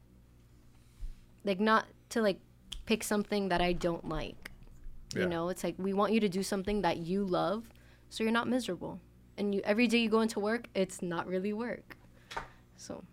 like 1.45 1.59
not 1.59 1.87
to 2.11 2.23
like 2.23 2.39
pick 2.87 3.03
something 3.03 3.49
that 3.49 3.61
I 3.61 3.73
don't 3.73 4.09
like. 4.09 4.44
Yeah. 5.15 5.23
You 5.23 5.29
know, 5.29 5.49
it's 5.49 5.65
like 5.65 5.75
we 5.79 5.93
want 5.93 6.13
you 6.13 6.21
to 6.21 6.29
do 6.29 6.43
something 6.43 6.83
that 6.83 6.99
you 6.99 7.25
love, 7.25 7.65
so 8.09 8.25
you're 8.25 8.33
not 8.33 8.49
miserable. 8.49 9.01
And 9.37 9.55
you 9.55 9.61
every 9.65 9.87
day 9.87 9.99
you 9.99 10.09
go 10.09 10.21
into 10.21 10.41
work, 10.41 10.69
it's 10.75 11.03
not 11.03 11.27
really 11.27 11.53
work. 11.53 11.97
So 12.77 13.05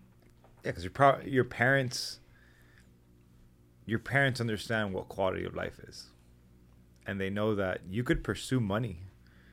Yeah, 0.63 0.71
because 0.71 0.83
your 0.83 0.91
pro- 0.91 1.21
your 1.21 1.43
parents, 1.43 2.19
your 3.85 3.99
parents 3.99 4.39
understand 4.39 4.93
what 4.93 5.09
quality 5.09 5.45
of 5.45 5.55
life 5.55 5.79
is, 5.87 6.09
and 7.05 7.19
they 7.19 7.29
know 7.29 7.55
that 7.55 7.81
you 7.89 8.03
could 8.03 8.23
pursue 8.23 8.59
money, 8.59 8.99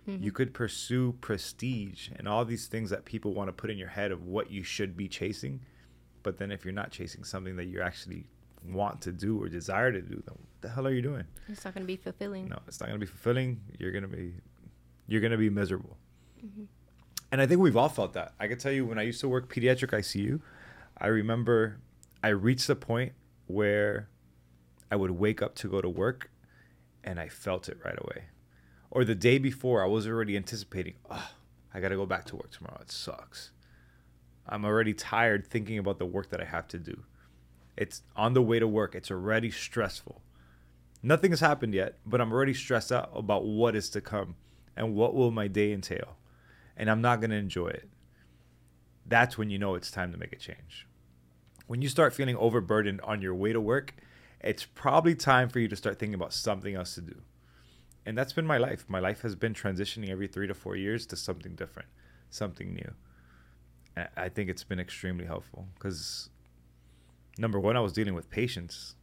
mm-hmm. 0.06 0.22
you 0.22 0.32
could 0.32 0.52
pursue 0.52 1.12
prestige, 1.20 2.10
and 2.16 2.28
all 2.28 2.44
these 2.44 2.66
things 2.66 2.90
that 2.90 3.04
people 3.04 3.32
want 3.32 3.48
to 3.48 3.52
put 3.52 3.70
in 3.70 3.78
your 3.78 3.88
head 3.88 4.12
of 4.12 4.24
what 4.24 4.50
you 4.50 4.62
should 4.62 4.96
be 4.96 5.08
chasing, 5.08 5.60
but 6.22 6.38
then 6.38 6.50
if 6.50 6.64
you're 6.64 6.74
not 6.74 6.90
chasing 6.90 7.24
something 7.24 7.56
that 7.56 7.66
you're 7.66 7.82
actually 7.82 8.26
want 8.64 9.00
to 9.02 9.12
do 9.12 9.42
or 9.42 9.48
desire 9.48 9.92
to 9.92 10.00
do, 10.00 10.22
then 10.26 10.34
what 10.34 10.60
the 10.60 10.68
hell 10.68 10.86
are 10.86 10.92
you 10.92 11.02
doing? 11.02 11.24
it's 11.48 11.64
not 11.64 11.74
gonna 11.74 11.86
be 11.86 11.96
fulfilling. 11.96 12.48
No, 12.48 12.58
it's 12.66 12.80
not 12.80 12.86
gonna 12.86 12.98
be 12.98 13.06
fulfilling. 13.06 13.60
You're 13.78 13.92
gonna 13.92 14.08
be, 14.08 14.34
you're 15.06 15.20
gonna 15.20 15.38
be 15.38 15.50
miserable. 15.50 15.96
Mm-hmm. 16.44 16.64
And 17.30 17.40
I 17.40 17.46
think 17.46 17.60
we've 17.60 17.76
all 17.76 17.88
felt 17.88 18.14
that. 18.14 18.32
I 18.40 18.48
can 18.48 18.58
tell 18.58 18.72
you 18.72 18.86
when 18.86 18.98
I 18.98 19.02
used 19.02 19.20
to 19.20 19.28
work 19.28 19.52
pediatric 19.52 19.90
ICU, 19.90 20.40
I 20.96 21.08
remember 21.08 21.78
I 22.22 22.28
reached 22.28 22.68
a 22.68 22.74
point 22.74 23.12
where 23.46 24.08
I 24.90 24.96
would 24.96 25.12
wake 25.12 25.42
up 25.42 25.54
to 25.56 25.68
go 25.68 25.80
to 25.80 25.88
work, 25.88 26.30
and 27.04 27.20
I 27.20 27.28
felt 27.28 27.68
it 27.68 27.78
right 27.84 27.98
away. 27.98 28.24
Or 28.90 29.04
the 29.04 29.14
day 29.14 29.38
before, 29.38 29.82
I 29.82 29.86
was 29.86 30.06
already 30.06 30.36
anticipating, 30.36 30.94
oh, 31.10 31.30
I 31.72 31.80
gotta 31.80 31.96
go 31.96 32.06
back 32.06 32.24
to 32.26 32.36
work 32.36 32.50
tomorrow. 32.50 32.78
It 32.80 32.90
sucks. 32.90 33.50
I'm 34.46 34.64
already 34.64 34.94
tired 34.94 35.46
thinking 35.46 35.78
about 35.78 35.98
the 35.98 36.06
work 36.06 36.30
that 36.30 36.40
I 36.40 36.44
have 36.44 36.66
to 36.68 36.78
do. 36.78 37.04
It's 37.78 38.02
on 38.16 38.34
the 38.34 38.42
way 38.42 38.58
to 38.58 38.66
work. 38.66 38.96
It's 38.96 39.10
already 39.10 39.52
stressful. 39.52 40.20
Nothing 41.00 41.30
has 41.30 41.38
happened 41.38 41.74
yet, 41.74 41.98
but 42.04 42.20
I'm 42.20 42.32
already 42.32 42.52
stressed 42.52 42.90
out 42.90 43.12
about 43.14 43.44
what 43.44 43.76
is 43.76 43.88
to 43.90 44.00
come 44.00 44.34
and 44.76 44.96
what 44.96 45.14
will 45.14 45.30
my 45.30 45.46
day 45.46 45.72
entail. 45.72 46.16
And 46.76 46.90
I'm 46.90 47.00
not 47.00 47.20
going 47.20 47.30
to 47.30 47.36
enjoy 47.36 47.68
it. 47.68 47.88
That's 49.06 49.38
when 49.38 49.48
you 49.48 49.60
know 49.60 49.76
it's 49.76 49.92
time 49.92 50.10
to 50.10 50.18
make 50.18 50.32
a 50.32 50.36
change. 50.36 50.88
When 51.68 51.80
you 51.80 51.88
start 51.88 52.14
feeling 52.14 52.36
overburdened 52.36 53.00
on 53.02 53.22
your 53.22 53.34
way 53.34 53.52
to 53.52 53.60
work, 53.60 53.94
it's 54.40 54.64
probably 54.64 55.14
time 55.14 55.48
for 55.48 55.60
you 55.60 55.68
to 55.68 55.76
start 55.76 56.00
thinking 56.00 56.14
about 56.14 56.32
something 56.32 56.74
else 56.74 56.96
to 56.96 57.00
do. 57.00 57.22
And 58.04 58.18
that's 58.18 58.32
been 58.32 58.46
my 58.46 58.58
life. 58.58 58.86
My 58.88 58.98
life 58.98 59.22
has 59.22 59.36
been 59.36 59.54
transitioning 59.54 60.10
every 60.10 60.26
three 60.26 60.48
to 60.48 60.54
four 60.54 60.74
years 60.74 61.06
to 61.06 61.16
something 61.16 61.54
different, 61.54 61.88
something 62.28 62.74
new. 62.74 62.92
I 64.16 64.28
think 64.30 64.50
it's 64.50 64.64
been 64.64 64.80
extremely 64.80 65.26
helpful 65.26 65.68
because 65.74 66.30
number 67.38 67.58
one, 67.58 67.76
I 67.76 67.80
was 67.80 67.92
dealing 67.92 68.14
with 68.14 68.28
patients. 68.28 68.96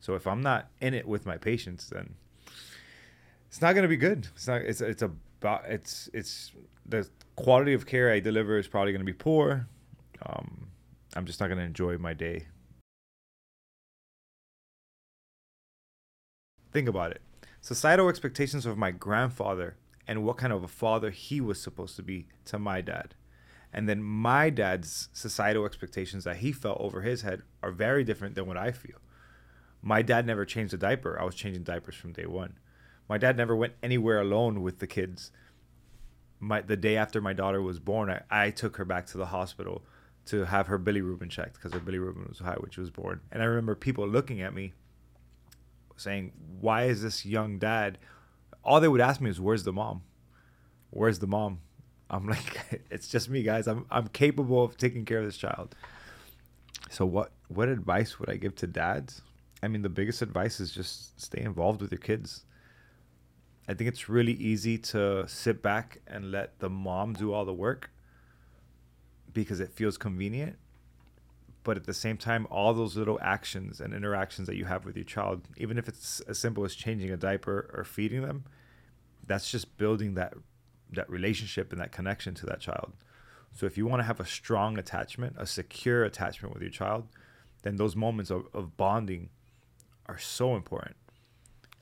So 0.00 0.14
if 0.14 0.26
I'm 0.26 0.42
not 0.42 0.68
in 0.80 0.94
it 0.94 1.06
with 1.06 1.26
my 1.26 1.36
patients, 1.36 1.88
then 1.88 2.14
it's 3.48 3.60
not 3.62 3.74
going 3.74 3.82
to 3.82 3.88
be 3.88 3.96
good. 3.96 4.26
It's 4.34 4.48
not. 4.48 4.62
It's 4.62 4.80
it's 4.80 5.02
about 5.02 5.64
it's 5.68 6.10
it's 6.12 6.52
the 6.86 7.08
quality 7.36 7.72
of 7.72 7.86
care 7.86 8.10
I 8.10 8.20
deliver 8.20 8.58
is 8.58 8.66
probably 8.66 8.92
going 8.92 9.00
to 9.00 9.06
be 9.06 9.12
poor. 9.12 9.68
Um, 10.26 10.68
I'm 11.14 11.26
just 11.26 11.40
not 11.40 11.46
going 11.46 11.58
to 11.58 11.64
enjoy 11.64 11.96
my 11.98 12.14
day. 12.14 12.46
Think 16.72 16.88
about 16.88 17.12
it. 17.12 17.22
Societal 17.60 18.08
expectations 18.08 18.66
of 18.66 18.76
my 18.76 18.90
grandfather 18.90 19.76
and 20.06 20.24
what 20.24 20.36
kind 20.36 20.52
of 20.52 20.64
a 20.64 20.68
father 20.68 21.10
he 21.10 21.40
was 21.40 21.60
supposed 21.60 21.96
to 21.96 22.02
be 22.02 22.26
to 22.46 22.58
my 22.58 22.80
dad. 22.80 23.14
And 23.74 23.88
then 23.88 24.02
my 24.04 24.50
dad's 24.50 25.08
societal 25.12 25.66
expectations 25.66 26.22
that 26.24 26.36
he 26.36 26.52
felt 26.52 26.80
over 26.80 27.02
his 27.02 27.22
head 27.22 27.42
are 27.60 27.72
very 27.72 28.04
different 28.04 28.36
than 28.36 28.46
what 28.46 28.56
I 28.56 28.70
feel. 28.70 28.98
My 29.82 30.00
dad 30.00 30.26
never 30.26 30.44
changed 30.44 30.72
a 30.72 30.78
diaper. 30.78 31.20
I 31.20 31.24
was 31.24 31.34
changing 31.34 31.64
diapers 31.64 31.96
from 31.96 32.12
day 32.12 32.24
one. 32.24 32.54
My 33.08 33.18
dad 33.18 33.36
never 33.36 33.54
went 33.56 33.74
anywhere 33.82 34.20
alone 34.20 34.62
with 34.62 34.78
the 34.78 34.86
kids. 34.86 35.32
My 36.38 36.60
the 36.60 36.76
day 36.76 36.96
after 36.96 37.20
my 37.20 37.32
daughter 37.32 37.60
was 37.60 37.80
born, 37.80 38.10
I, 38.10 38.22
I 38.30 38.50
took 38.50 38.76
her 38.76 38.84
back 38.84 39.06
to 39.06 39.18
the 39.18 39.26
hospital 39.26 39.82
to 40.26 40.44
have 40.44 40.68
her 40.68 40.78
bilirubin 40.78 41.28
checked 41.28 41.54
because 41.54 41.72
her 41.72 41.80
bilirubin 41.80 42.28
was 42.28 42.38
high 42.38 42.56
when 42.58 42.70
she 42.70 42.80
was 42.80 42.90
born. 42.90 43.20
And 43.30 43.42
I 43.42 43.46
remember 43.46 43.74
people 43.74 44.06
looking 44.06 44.40
at 44.40 44.54
me 44.54 44.72
saying, 45.96 46.32
Why 46.60 46.84
is 46.84 47.02
this 47.02 47.26
young 47.26 47.58
dad? 47.58 47.98
All 48.62 48.80
they 48.80 48.88
would 48.88 49.00
ask 49.00 49.20
me 49.20 49.30
is, 49.30 49.40
Where's 49.40 49.64
the 49.64 49.72
mom? 49.72 50.02
Where's 50.90 51.18
the 51.18 51.26
mom? 51.26 51.58
I'm 52.14 52.28
like, 52.28 52.82
it's 52.90 53.08
just 53.08 53.28
me, 53.28 53.42
guys. 53.42 53.66
I'm 53.66 53.86
I'm 53.90 54.08
capable 54.08 54.64
of 54.64 54.76
taking 54.76 55.04
care 55.04 55.18
of 55.18 55.24
this 55.24 55.36
child. 55.36 55.74
So 56.90 57.04
what 57.04 57.32
what 57.48 57.68
advice 57.68 58.20
would 58.20 58.30
I 58.30 58.36
give 58.36 58.54
to 58.56 58.66
dads? 58.66 59.22
I 59.62 59.68
mean, 59.68 59.82
the 59.82 59.88
biggest 59.88 60.22
advice 60.22 60.60
is 60.60 60.70
just 60.72 61.20
stay 61.20 61.40
involved 61.42 61.80
with 61.80 61.90
your 61.90 61.98
kids. 61.98 62.44
I 63.66 63.74
think 63.74 63.88
it's 63.88 64.08
really 64.08 64.34
easy 64.34 64.76
to 64.78 65.26
sit 65.26 65.62
back 65.62 66.02
and 66.06 66.30
let 66.30 66.58
the 66.60 66.68
mom 66.68 67.14
do 67.14 67.32
all 67.32 67.46
the 67.46 67.54
work 67.54 67.90
because 69.32 69.58
it 69.58 69.72
feels 69.72 69.96
convenient. 69.96 70.56
But 71.62 71.78
at 71.78 71.84
the 71.84 71.94
same 71.94 72.18
time, 72.18 72.46
all 72.50 72.74
those 72.74 72.94
little 72.94 73.18
actions 73.22 73.80
and 73.80 73.94
interactions 73.94 74.46
that 74.48 74.56
you 74.56 74.66
have 74.66 74.84
with 74.84 74.96
your 74.96 75.06
child, 75.06 75.48
even 75.56 75.78
if 75.78 75.88
it's 75.88 76.20
as 76.20 76.38
simple 76.38 76.62
as 76.66 76.74
changing 76.74 77.10
a 77.10 77.16
diaper 77.16 77.70
or 77.72 77.84
feeding 77.84 78.20
them, 78.20 78.44
that's 79.26 79.50
just 79.50 79.78
building 79.78 80.12
that 80.14 80.34
that 80.96 81.10
relationship 81.10 81.72
and 81.72 81.80
that 81.80 81.92
connection 81.92 82.34
to 82.34 82.46
that 82.46 82.60
child. 82.60 82.92
So 83.52 83.66
if 83.66 83.76
you 83.78 83.86
want 83.86 84.00
to 84.00 84.04
have 84.04 84.20
a 84.20 84.26
strong 84.26 84.78
attachment, 84.78 85.36
a 85.38 85.46
secure 85.46 86.04
attachment 86.04 86.52
with 86.52 86.62
your 86.62 86.72
child, 86.72 87.06
then 87.62 87.76
those 87.76 87.94
moments 87.94 88.30
of, 88.30 88.46
of 88.52 88.76
bonding 88.76 89.30
are 90.06 90.18
so 90.18 90.56
important. 90.56 90.96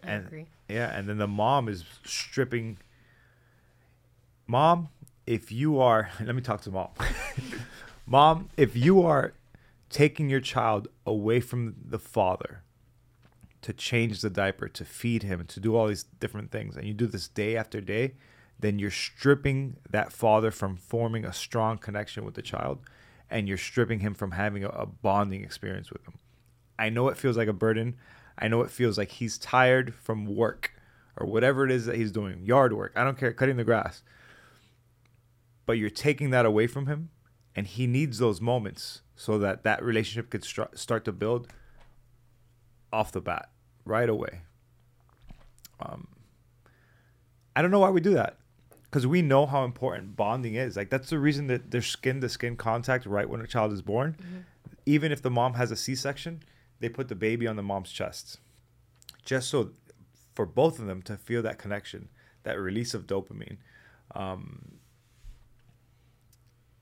I 0.04 0.10
and 0.10 0.26
agree. 0.26 0.46
yeah, 0.68 0.96
and 0.96 1.08
then 1.08 1.18
the 1.18 1.28
mom 1.28 1.68
is 1.68 1.84
stripping 2.04 2.78
Mom, 4.46 4.88
if 5.26 5.52
you 5.52 5.80
are 5.80 6.10
let 6.20 6.34
me 6.34 6.42
talk 6.42 6.60
to 6.62 6.70
mom. 6.70 6.88
mom, 8.06 8.50
if 8.56 8.76
you 8.76 9.02
are 9.02 9.32
taking 9.88 10.28
your 10.28 10.40
child 10.40 10.88
away 11.06 11.40
from 11.40 11.74
the 11.84 11.98
father 11.98 12.62
to 13.62 13.72
change 13.72 14.20
the 14.20 14.30
diaper, 14.30 14.68
to 14.68 14.84
feed 14.84 15.22
him, 15.22 15.46
to 15.46 15.60
do 15.60 15.76
all 15.76 15.86
these 15.86 16.02
different 16.02 16.50
things, 16.50 16.76
and 16.76 16.86
you 16.86 16.92
do 16.92 17.06
this 17.06 17.28
day 17.28 17.56
after 17.56 17.80
day, 17.80 18.12
then 18.62 18.78
you're 18.78 18.90
stripping 18.90 19.76
that 19.90 20.12
father 20.12 20.50
from 20.50 20.76
forming 20.76 21.24
a 21.24 21.32
strong 21.32 21.76
connection 21.76 22.24
with 22.24 22.34
the 22.34 22.42
child 22.42 22.78
and 23.28 23.48
you're 23.48 23.58
stripping 23.58 24.00
him 24.00 24.14
from 24.14 24.30
having 24.30 24.64
a, 24.64 24.68
a 24.68 24.86
bonding 24.86 25.42
experience 25.42 25.90
with 25.90 26.06
him. 26.06 26.14
I 26.78 26.88
know 26.88 27.08
it 27.08 27.16
feels 27.16 27.36
like 27.36 27.48
a 27.48 27.52
burden. 27.52 27.96
I 28.38 28.46
know 28.48 28.62
it 28.62 28.70
feels 28.70 28.96
like 28.96 29.10
he's 29.10 29.36
tired 29.36 29.94
from 29.94 30.26
work 30.26 30.72
or 31.16 31.26
whatever 31.26 31.64
it 31.64 31.72
is 31.72 31.86
that 31.86 31.96
he's 31.96 32.12
doing, 32.12 32.46
yard 32.46 32.72
work. 32.72 32.92
I 32.94 33.02
don't 33.02 33.18
care, 33.18 33.32
cutting 33.32 33.56
the 33.56 33.64
grass. 33.64 34.02
But 35.66 35.74
you're 35.74 35.90
taking 35.90 36.30
that 36.30 36.46
away 36.46 36.68
from 36.68 36.86
him 36.86 37.10
and 37.56 37.66
he 37.66 37.88
needs 37.88 38.18
those 38.18 38.40
moments 38.40 39.02
so 39.16 39.38
that 39.38 39.64
that 39.64 39.82
relationship 39.82 40.30
could 40.30 40.44
start 40.44 41.04
to 41.04 41.12
build 41.12 41.48
off 42.92 43.10
the 43.10 43.20
bat 43.20 43.50
right 43.84 44.08
away. 44.08 44.42
Um, 45.80 46.06
I 47.56 47.62
don't 47.62 47.72
know 47.72 47.80
why 47.80 47.90
we 47.90 48.00
do 48.00 48.14
that 48.14 48.38
because 48.92 49.06
we 49.06 49.22
know 49.22 49.46
how 49.46 49.64
important 49.64 50.16
bonding 50.16 50.54
is. 50.54 50.76
Like 50.76 50.90
that's 50.90 51.08
the 51.08 51.18
reason 51.18 51.46
that 51.46 51.70
there's 51.70 51.86
skin 51.86 52.20
to 52.20 52.28
skin 52.28 52.56
contact 52.56 53.06
right 53.06 53.26
when 53.26 53.40
a 53.40 53.46
child 53.46 53.72
is 53.72 53.80
born. 53.80 54.18
Even 54.84 55.10
if 55.10 55.22
the 55.22 55.30
mom 55.30 55.54
has 55.54 55.70
a 55.70 55.76
C-section, 55.76 56.42
they 56.78 56.90
put 56.90 57.08
the 57.08 57.14
baby 57.14 57.46
on 57.46 57.56
the 57.56 57.62
mom's 57.62 57.90
chest, 57.90 58.38
just 59.24 59.48
so 59.48 59.70
for 60.34 60.44
both 60.44 60.78
of 60.78 60.84
them 60.84 61.00
to 61.02 61.16
feel 61.16 61.40
that 61.40 61.58
connection, 61.58 62.10
that 62.42 62.60
release 62.60 62.92
of 62.92 63.06
dopamine. 63.06 63.56
Um, 64.14 64.72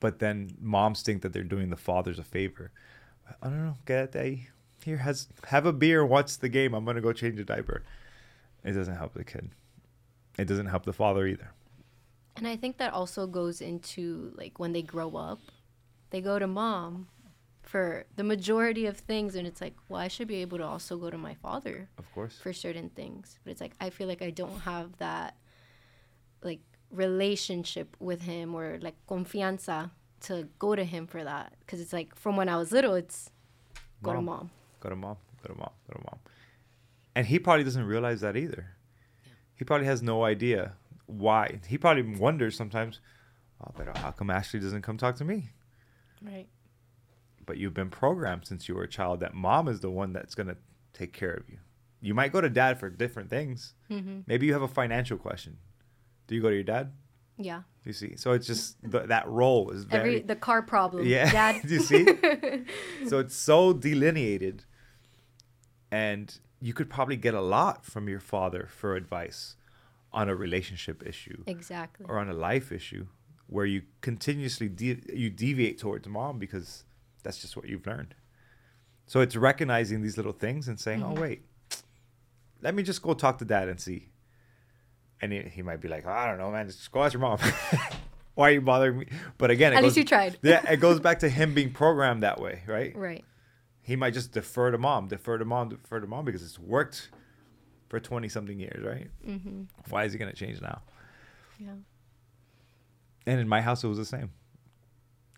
but 0.01 0.19
then 0.19 0.51
moms 0.59 1.03
think 1.03 1.21
that 1.21 1.31
they're 1.31 1.43
doing 1.43 1.69
the 1.69 1.77
fathers 1.77 2.19
a 2.19 2.23
favor. 2.23 2.71
I 3.41 3.47
don't 3.47 3.63
know. 3.63 3.77
Get 3.85 4.11
that 4.11 4.37
here 4.83 4.97
has 4.97 5.29
have 5.45 5.65
a 5.65 5.71
beer. 5.71 6.05
What's 6.05 6.35
the 6.35 6.49
game? 6.49 6.73
I'm 6.73 6.83
gonna 6.83 6.99
go 6.99 7.13
change 7.13 7.39
a 7.39 7.45
diaper. 7.45 7.83
It 8.65 8.73
doesn't 8.73 8.97
help 8.97 9.13
the 9.13 9.23
kid. 9.23 9.51
It 10.37 10.45
doesn't 10.45 10.65
help 10.65 10.83
the 10.83 10.91
father 10.91 11.25
either. 11.25 11.51
And 12.41 12.47
I 12.47 12.55
think 12.55 12.77
that 12.77 12.91
also 12.91 13.27
goes 13.27 13.61
into 13.61 14.33
like 14.35 14.57
when 14.57 14.73
they 14.73 14.81
grow 14.81 15.15
up, 15.15 15.39
they 16.09 16.21
go 16.21 16.39
to 16.39 16.47
mom 16.47 17.07
for 17.61 18.05
the 18.15 18.23
majority 18.23 18.87
of 18.87 18.97
things 18.97 19.35
and 19.35 19.45
it's 19.47 19.61
like, 19.61 19.75
well, 19.87 20.01
I 20.01 20.07
should 20.07 20.27
be 20.27 20.37
able 20.37 20.57
to 20.57 20.63
also 20.65 20.97
go 20.97 21.11
to 21.11 21.19
my 21.19 21.35
father 21.35 21.87
Of 21.99 22.11
course. 22.15 22.35
for 22.41 22.51
certain 22.51 22.89
things. 22.89 23.37
But 23.43 23.51
it's 23.51 23.61
like 23.61 23.73
I 23.79 23.91
feel 23.91 24.07
like 24.07 24.23
I 24.23 24.31
don't 24.31 24.61
have 24.61 24.97
that 24.97 25.37
like 26.41 26.61
relationship 26.89 27.95
with 27.99 28.23
him 28.23 28.55
or 28.55 28.79
like 28.81 28.95
confianza 29.07 29.91
to 30.21 30.47
go 30.57 30.75
to 30.75 30.83
him 30.83 31.05
for 31.05 31.23
that 31.23 31.53
because 31.59 31.79
it's 31.79 31.93
like 31.93 32.15
from 32.15 32.35
when 32.37 32.49
I 32.49 32.57
was 32.57 32.71
little, 32.71 32.95
it's 32.95 33.29
go 34.01 34.13
to 34.13 34.17
Mom. 34.17 34.25
mom. 34.25 34.49
Go 34.79 34.89
to 34.89 34.95
mom. 34.95 35.17
go 35.43 35.53
to 35.53 35.59
mom, 35.59 35.69
go 35.87 35.93
to 35.99 36.03
mom. 36.05 36.19
And 37.13 37.27
he 37.27 37.37
probably 37.37 37.63
doesn't 37.63 37.85
realize 37.85 38.21
that 38.21 38.35
either. 38.35 38.65
He 39.53 39.63
probably 39.63 39.85
has 39.85 40.01
no 40.01 40.23
idea 40.23 40.73
why. 41.11 41.59
He 41.67 41.77
probably 41.77 42.03
wonders 42.03 42.55
sometimes, 42.55 42.99
oh, 43.63 43.71
but 43.75 43.97
how 43.97 44.11
come 44.11 44.29
Ashley 44.29 44.59
doesn't 44.59 44.81
come 44.81 44.97
talk 44.97 45.15
to 45.17 45.25
me? 45.25 45.49
Right. 46.21 46.47
But 47.45 47.57
you've 47.57 47.73
been 47.73 47.89
programmed 47.89 48.45
since 48.45 48.67
you 48.67 48.75
were 48.75 48.83
a 48.83 48.89
child 48.89 49.19
that 49.21 49.33
mom 49.33 49.67
is 49.67 49.79
the 49.79 49.89
one 49.89 50.13
that's 50.13 50.35
going 50.35 50.47
to 50.47 50.57
take 50.93 51.13
care 51.13 51.33
of 51.33 51.49
you. 51.49 51.57
You 52.01 52.13
might 52.13 52.31
go 52.31 52.41
to 52.41 52.49
dad 52.49 52.79
for 52.79 52.89
different 52.89 53.29
things. 53.29 53.73
Mm-hmm. 53.89 54.21
Maybe 54.25 54.47
you 54.47 54.53
have 54.53 54.61
a 54.61 54.67
financial 54.67 55.17
question. 55.17 55.57
Do 56.27 56.35
you 56.35 56.41
go 56.41 56.49
to 56.49 56.55
your 56.55 56.63
dad? 56.63 56.93
Yeah. 57.37 57.61
You 57.83 57.93
see, 57.93 58.15
so 58.15 58.31
it's 58.33 58.45
just 58.45 58.77
th- 58.89 59.07
that 59.07 59.27
role 59.27 59.71
is 59.71 59.85
very 59.85 60.17
Every 60.17 60.19
the 60.21 60.35
car 60.35 60.61
problem. 60.61 61.05
Yeah. 61.05 61.31
Dad. 61.31 61.61
Do 61.67 61.73
you 61.73 61.79
see? 61.79 62.05
so 63.07 63.19
it's 63.19 63.35
so 63.35 63.73
delineated, 63.73 64.65
and 65.91 66.37
you 66.59 66.73
could 66.73 66.89
probably 66.89 67.15
get 67.15 67.33
a 67.33 67.41
lot 67.41 67.83
from 67.83 68.07
your 68.07 68.19
father 68.19 68.67
for 68.69 68.95
advice 68.95 69.55
on 70.13 70.27
a 70.29 70.35
relationship 70.35 71.05
issue 71.05 71.43
exactly. 71.47 72.05
or 72.09 72.19
on 72.19 72.29
a 72.29 72.33
life 72.33 72.71
issue 72.71 73.07
where 73.47 73.65
you 73.65 73.81
continuously 74.01 74.67
de- 74.69 75.01
you 75.13 75.29
deviate 75.29 75.77
towards 75.77 76.07
mom 76.07 76.37
because 76.39 76.83
that's 77.23 77.39
just 77.41 77.55
what 77.55 77.67
you've 77.67 77.85
learned. 77.85 78.15
So 79.05 79.19
it's 79.21 79.35
recognizing 79.35 80.01
these 80.01 80.17
little 80.17 80.31
things 80.33 80.67
and 80.67 80.79
saying, 80.79 81.01
Mhm. 81.01 81.17
"Oh 81.17 81.21
wait, 81.21 81.45
let 82.61 82.73
me 82.75 82.83
just 82.83 83.01
go 83.01 83.13
talk 83.13 83.37
to 83.39 83.45
dad 83.45 83.67
and 83.69 83.79
see." 83.79 84.09
And 85.21 85.31
he, 85.31 85.41
he 85.41 85.61
might 85.61 85.81
be 85.81 85.87
like, 85.87 86.05
"I 86.05 86.27
don't 86.27 86.37
know, 86.37 86.51
man. 86.51 86.67
Just 86.67 86.91
go 86.91 87.03
ask 87.03 87.13
your 87.13 87.21
mom. 87.21 87.37
Why 88.35 88.49
are 88.49 88.53
you 88.53 88.61
bothering 88.61 88.99
me?" 88.99 89.05
But 89.37 89.51
again, 89.51 89.73
At 89.73 89.77
goes, 89.81 89.89
least 89.95 89.97
you 89.97 90.05
tried. 90.05 90.39
yeah, 90.41 90.69
it 90.71 90.77
goes 90.79 90.99
back 91.07 91.19
to 91.19 91.29
him 91.29 91.53
being 91.53 91.71
programmed 91.71 92.23
that 92.23 92.39
way, 92.39 92.63
right? 92.67 92.95
Right. 92.95 93.25
He 93.81 93.95
might 93.95 94.13
just 94.13 94.31
defer 94.31 94.71
to 94.71 94.77
mom, 94.77 95.07
defer 95.07 95.37
to 95.37 95.45
mom, 95.45 95.69
defer 95.69 95.99
to 95.99 96.07
mom 96.07 96.23
because 96.25 96.43
it's 96.43 96.59
worked 96.59 97.09
for 97.91 97.99
twenty 97.99 98.29
something 98.29 98.57
years, 98.57 98.81
right? 98.85 99.09
Mm-hmm. 99.27 99.63
Why 99.89 100.05
is 100.05 100.13
he 100.13 100.17
gonna 100.17 100.31
change 100.33 100.61
now? 100.61 100.81
Yeah. 101.59 101.75
And 103.27 103.39
in 103.41 103.47
my 103.49 103.59
house, 103.61 103.83
it 103.83 103.87
was 103.87 103.97
the 103.97 104.05
same. 104.05 104.31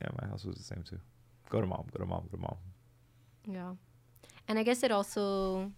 Yeah, 0.02 0.10
my 0.22 0.28
house 0.28 0.46
was 0.46 0.56
the 0.58 0.64
same 0.64 0.84
too. 0.88 1.00
Go 1.50 1.62
to 1.62 1.66
mom, 1.68 1.86
go 1.92 1.98
to 2.04 2.06
mom, 2.06 2.28
go 2.32 2.38
to 2.38 2.42
mom. 2.44 2.58
Yeah. 3.48 3.74
And 4.48 4.60
I 4.60 4.64
guess 4.64 4.84
it 4.84 4.92
also 4.92 5.72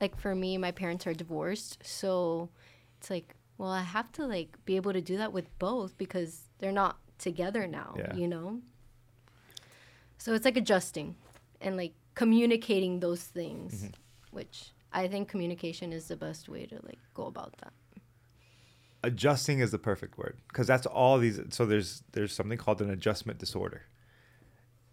like 0.00 0.16
for 0.18 0.34
me, 0.36 0.56
my 0.56 0.70
parents 0.70 1.04
are 1.08 1.12
divorced, 1.14 1.78
so 1.84 2.48
it's 2.98 3.10
like, 3.10 3.34
well, 3.58 3.70
I 3.70 3.82
have 3.82 4.10
to 4.12 4.24
like 4.26 4.56
be 4.64 4.76
able 4.76 4.92
to 4.92 5.00
do 5.00 5.16
that 5.18 5.32
with 5.32 5.48
both 5.58 5.98
because 5.98 6.42
they're 6.60 6.70
not 6.84 6.96
together 7.18 7.66
now, 7.66 7.94
Yeah. 7.98 8.14
you 8.14 8.28
know? 8.28 8.60
So 10.18 10.32
it's 10.34 10.44
like 10.44 10.56
adjusting 10.56 11.16
and 11.60 11.76
like 11.76 11.92
communicating 12.14 13.00
those 13.00 13.24
things, 13.24 13.84
Mhm. 13.84 13.94
which 14.30 14.70
I 14.92 15.08
think 15.08 15.28
communication 15.28 15.92
is 15.92 16.08
the 16.08 16.16
best 16.16 16.48
way 16.48 16.66
to 16.66 16.74
like 16.84 16.98
go 17.14 17.26
about 17.26 17.54
that. 17.58 17.72
Adjusting 19.02 19.60
is 19.60 19.70
the 19.70 19.78
perfect 19.78 20.18
word 20.18 20.38
because 20.48 20.66
that's 20.66 20.86
all 20.86 21.18
these. 21.18 21.40
So 21.50 21.64
there's 21.64 22.02
there's 22.12 22.32
something 22.32 22.58
called 22.58 22.82
an 22.82 22.90
adjustment 22.90 23.38
disorder, 23.38 23.82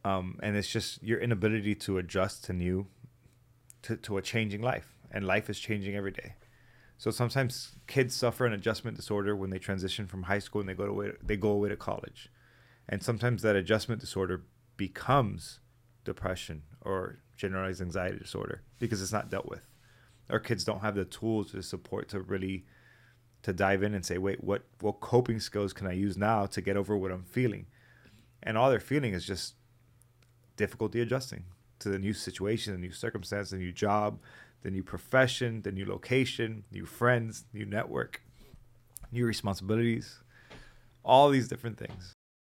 um, 0.06 0.40
and 0.42 0.56
it's 0.56 0.70
just 0.70 1.04
your 1.04 1.20
inability 1.20 1.76
to 1.76 1.98
adjust 1.98 2.46
to 2.46 2.54
new, 2.54 2.88
to 3.82 3.98
to 3.98 4.18
a 4.18 4.22
changing 4.22 4.62
life, 4.62 4.96
and 5.12 5.26
life 5.26 5.50
is 5.50 5.60
changing 5.60 5.96
every 5.96 6.12
day. 6.12 6.36
So 6.98 7.12
sometimes 7.12 7.76
kids 7.86 8.16
suffer 8.16 8.46
an 8.46 8.54
adjustment 8.54 8.98
disorder 8.98 9.36
when 9.36 9.50
they 9.50 9.60
transition 9.60 10.08
from 10.08 10.24
high 10.24 10.40
school 10.40 10.62
and 10.62 10.70
they 10.70 10.74
go 10.74 10.86
away 10.86 11.12
they 11.22 11.36
go 11.36 11.50
away 11.50 11.70
to 11.70 11.76
college, 11.76 12.30
and 12.88 13.04
sometimes 13.04 13.42
that 13.42 13.56
adjustment 13.56 14.00
disorder 14.00 14.44
becomes 14.78 15.60
depression 16.06 16.64
or 16.82 17.20
generalized 17.36 17.82
anxiety 17.82 18.18
disorder 18.18 18.62
because 18.80 19.02
it's 19.02 19.12
not 19.12 19.30
dealt 19.30 19.50
with. 19.50 19.68
Our 20.30 20.40
kids 20.40 20.64
don't 20.64 20.82
have 20.82 20.96
the 20.96 21.06
tools 21.06 21.52
to 21.52 21.64
support 21.64 22.10
to 22.10 22.22
really 22.22 22.66
to 23.44 23.54
dive 23.54 23.84
in 23.84 23.94
and 23.94 24.06
say, 24.06 24.18
wait, 24.18 24.44
what 24.44 24.64
what 24.82 25.00
coping 25.00 25.40
skills 25.40 25.74
can 25.74 25.88
I 25.88 25.94
use 25.94 26.18
now 26.18 26.46
to 26.48 26.62
get 26.62 26.76
over 26.78 26.98
what 26.98 27.12
I'm 27.12 27.24
feeling? 27.24 27.68
And 28.44 28.58
all 28.58 28.70
they're 28.70 28.80
feeling 28.80 29.14
is 29.14 29.26
just 29.26 29.56
difficulty 30.56 31.02
adjusting 31.02 31.46
to 31.80 31.90
the 31.90 32.00
new 32.00 32.14
situation, 32.14 32.74
the 32.74 32.80
new 32.80 32.92
circumstance, 32.92 33.52
the 33.52 33.58
new 33.58 33.72
job, 33.72 34.20
the 34.64 34.72
new 34.72 34.84
profession, 34.84 35.62
the 35.62 35.72
new 35.72 35.86
location, 35.86 36.64
new 36.72 36.86
friends, 36.86 37.46
new 37.54 37.66
network, 37.66 38.22
new 39.12 39.26
responsibilities, 39.26 40.20
all 41.04 41.30
these 41.30 41.48
different 41.48 41.78
things. 41.78 42.17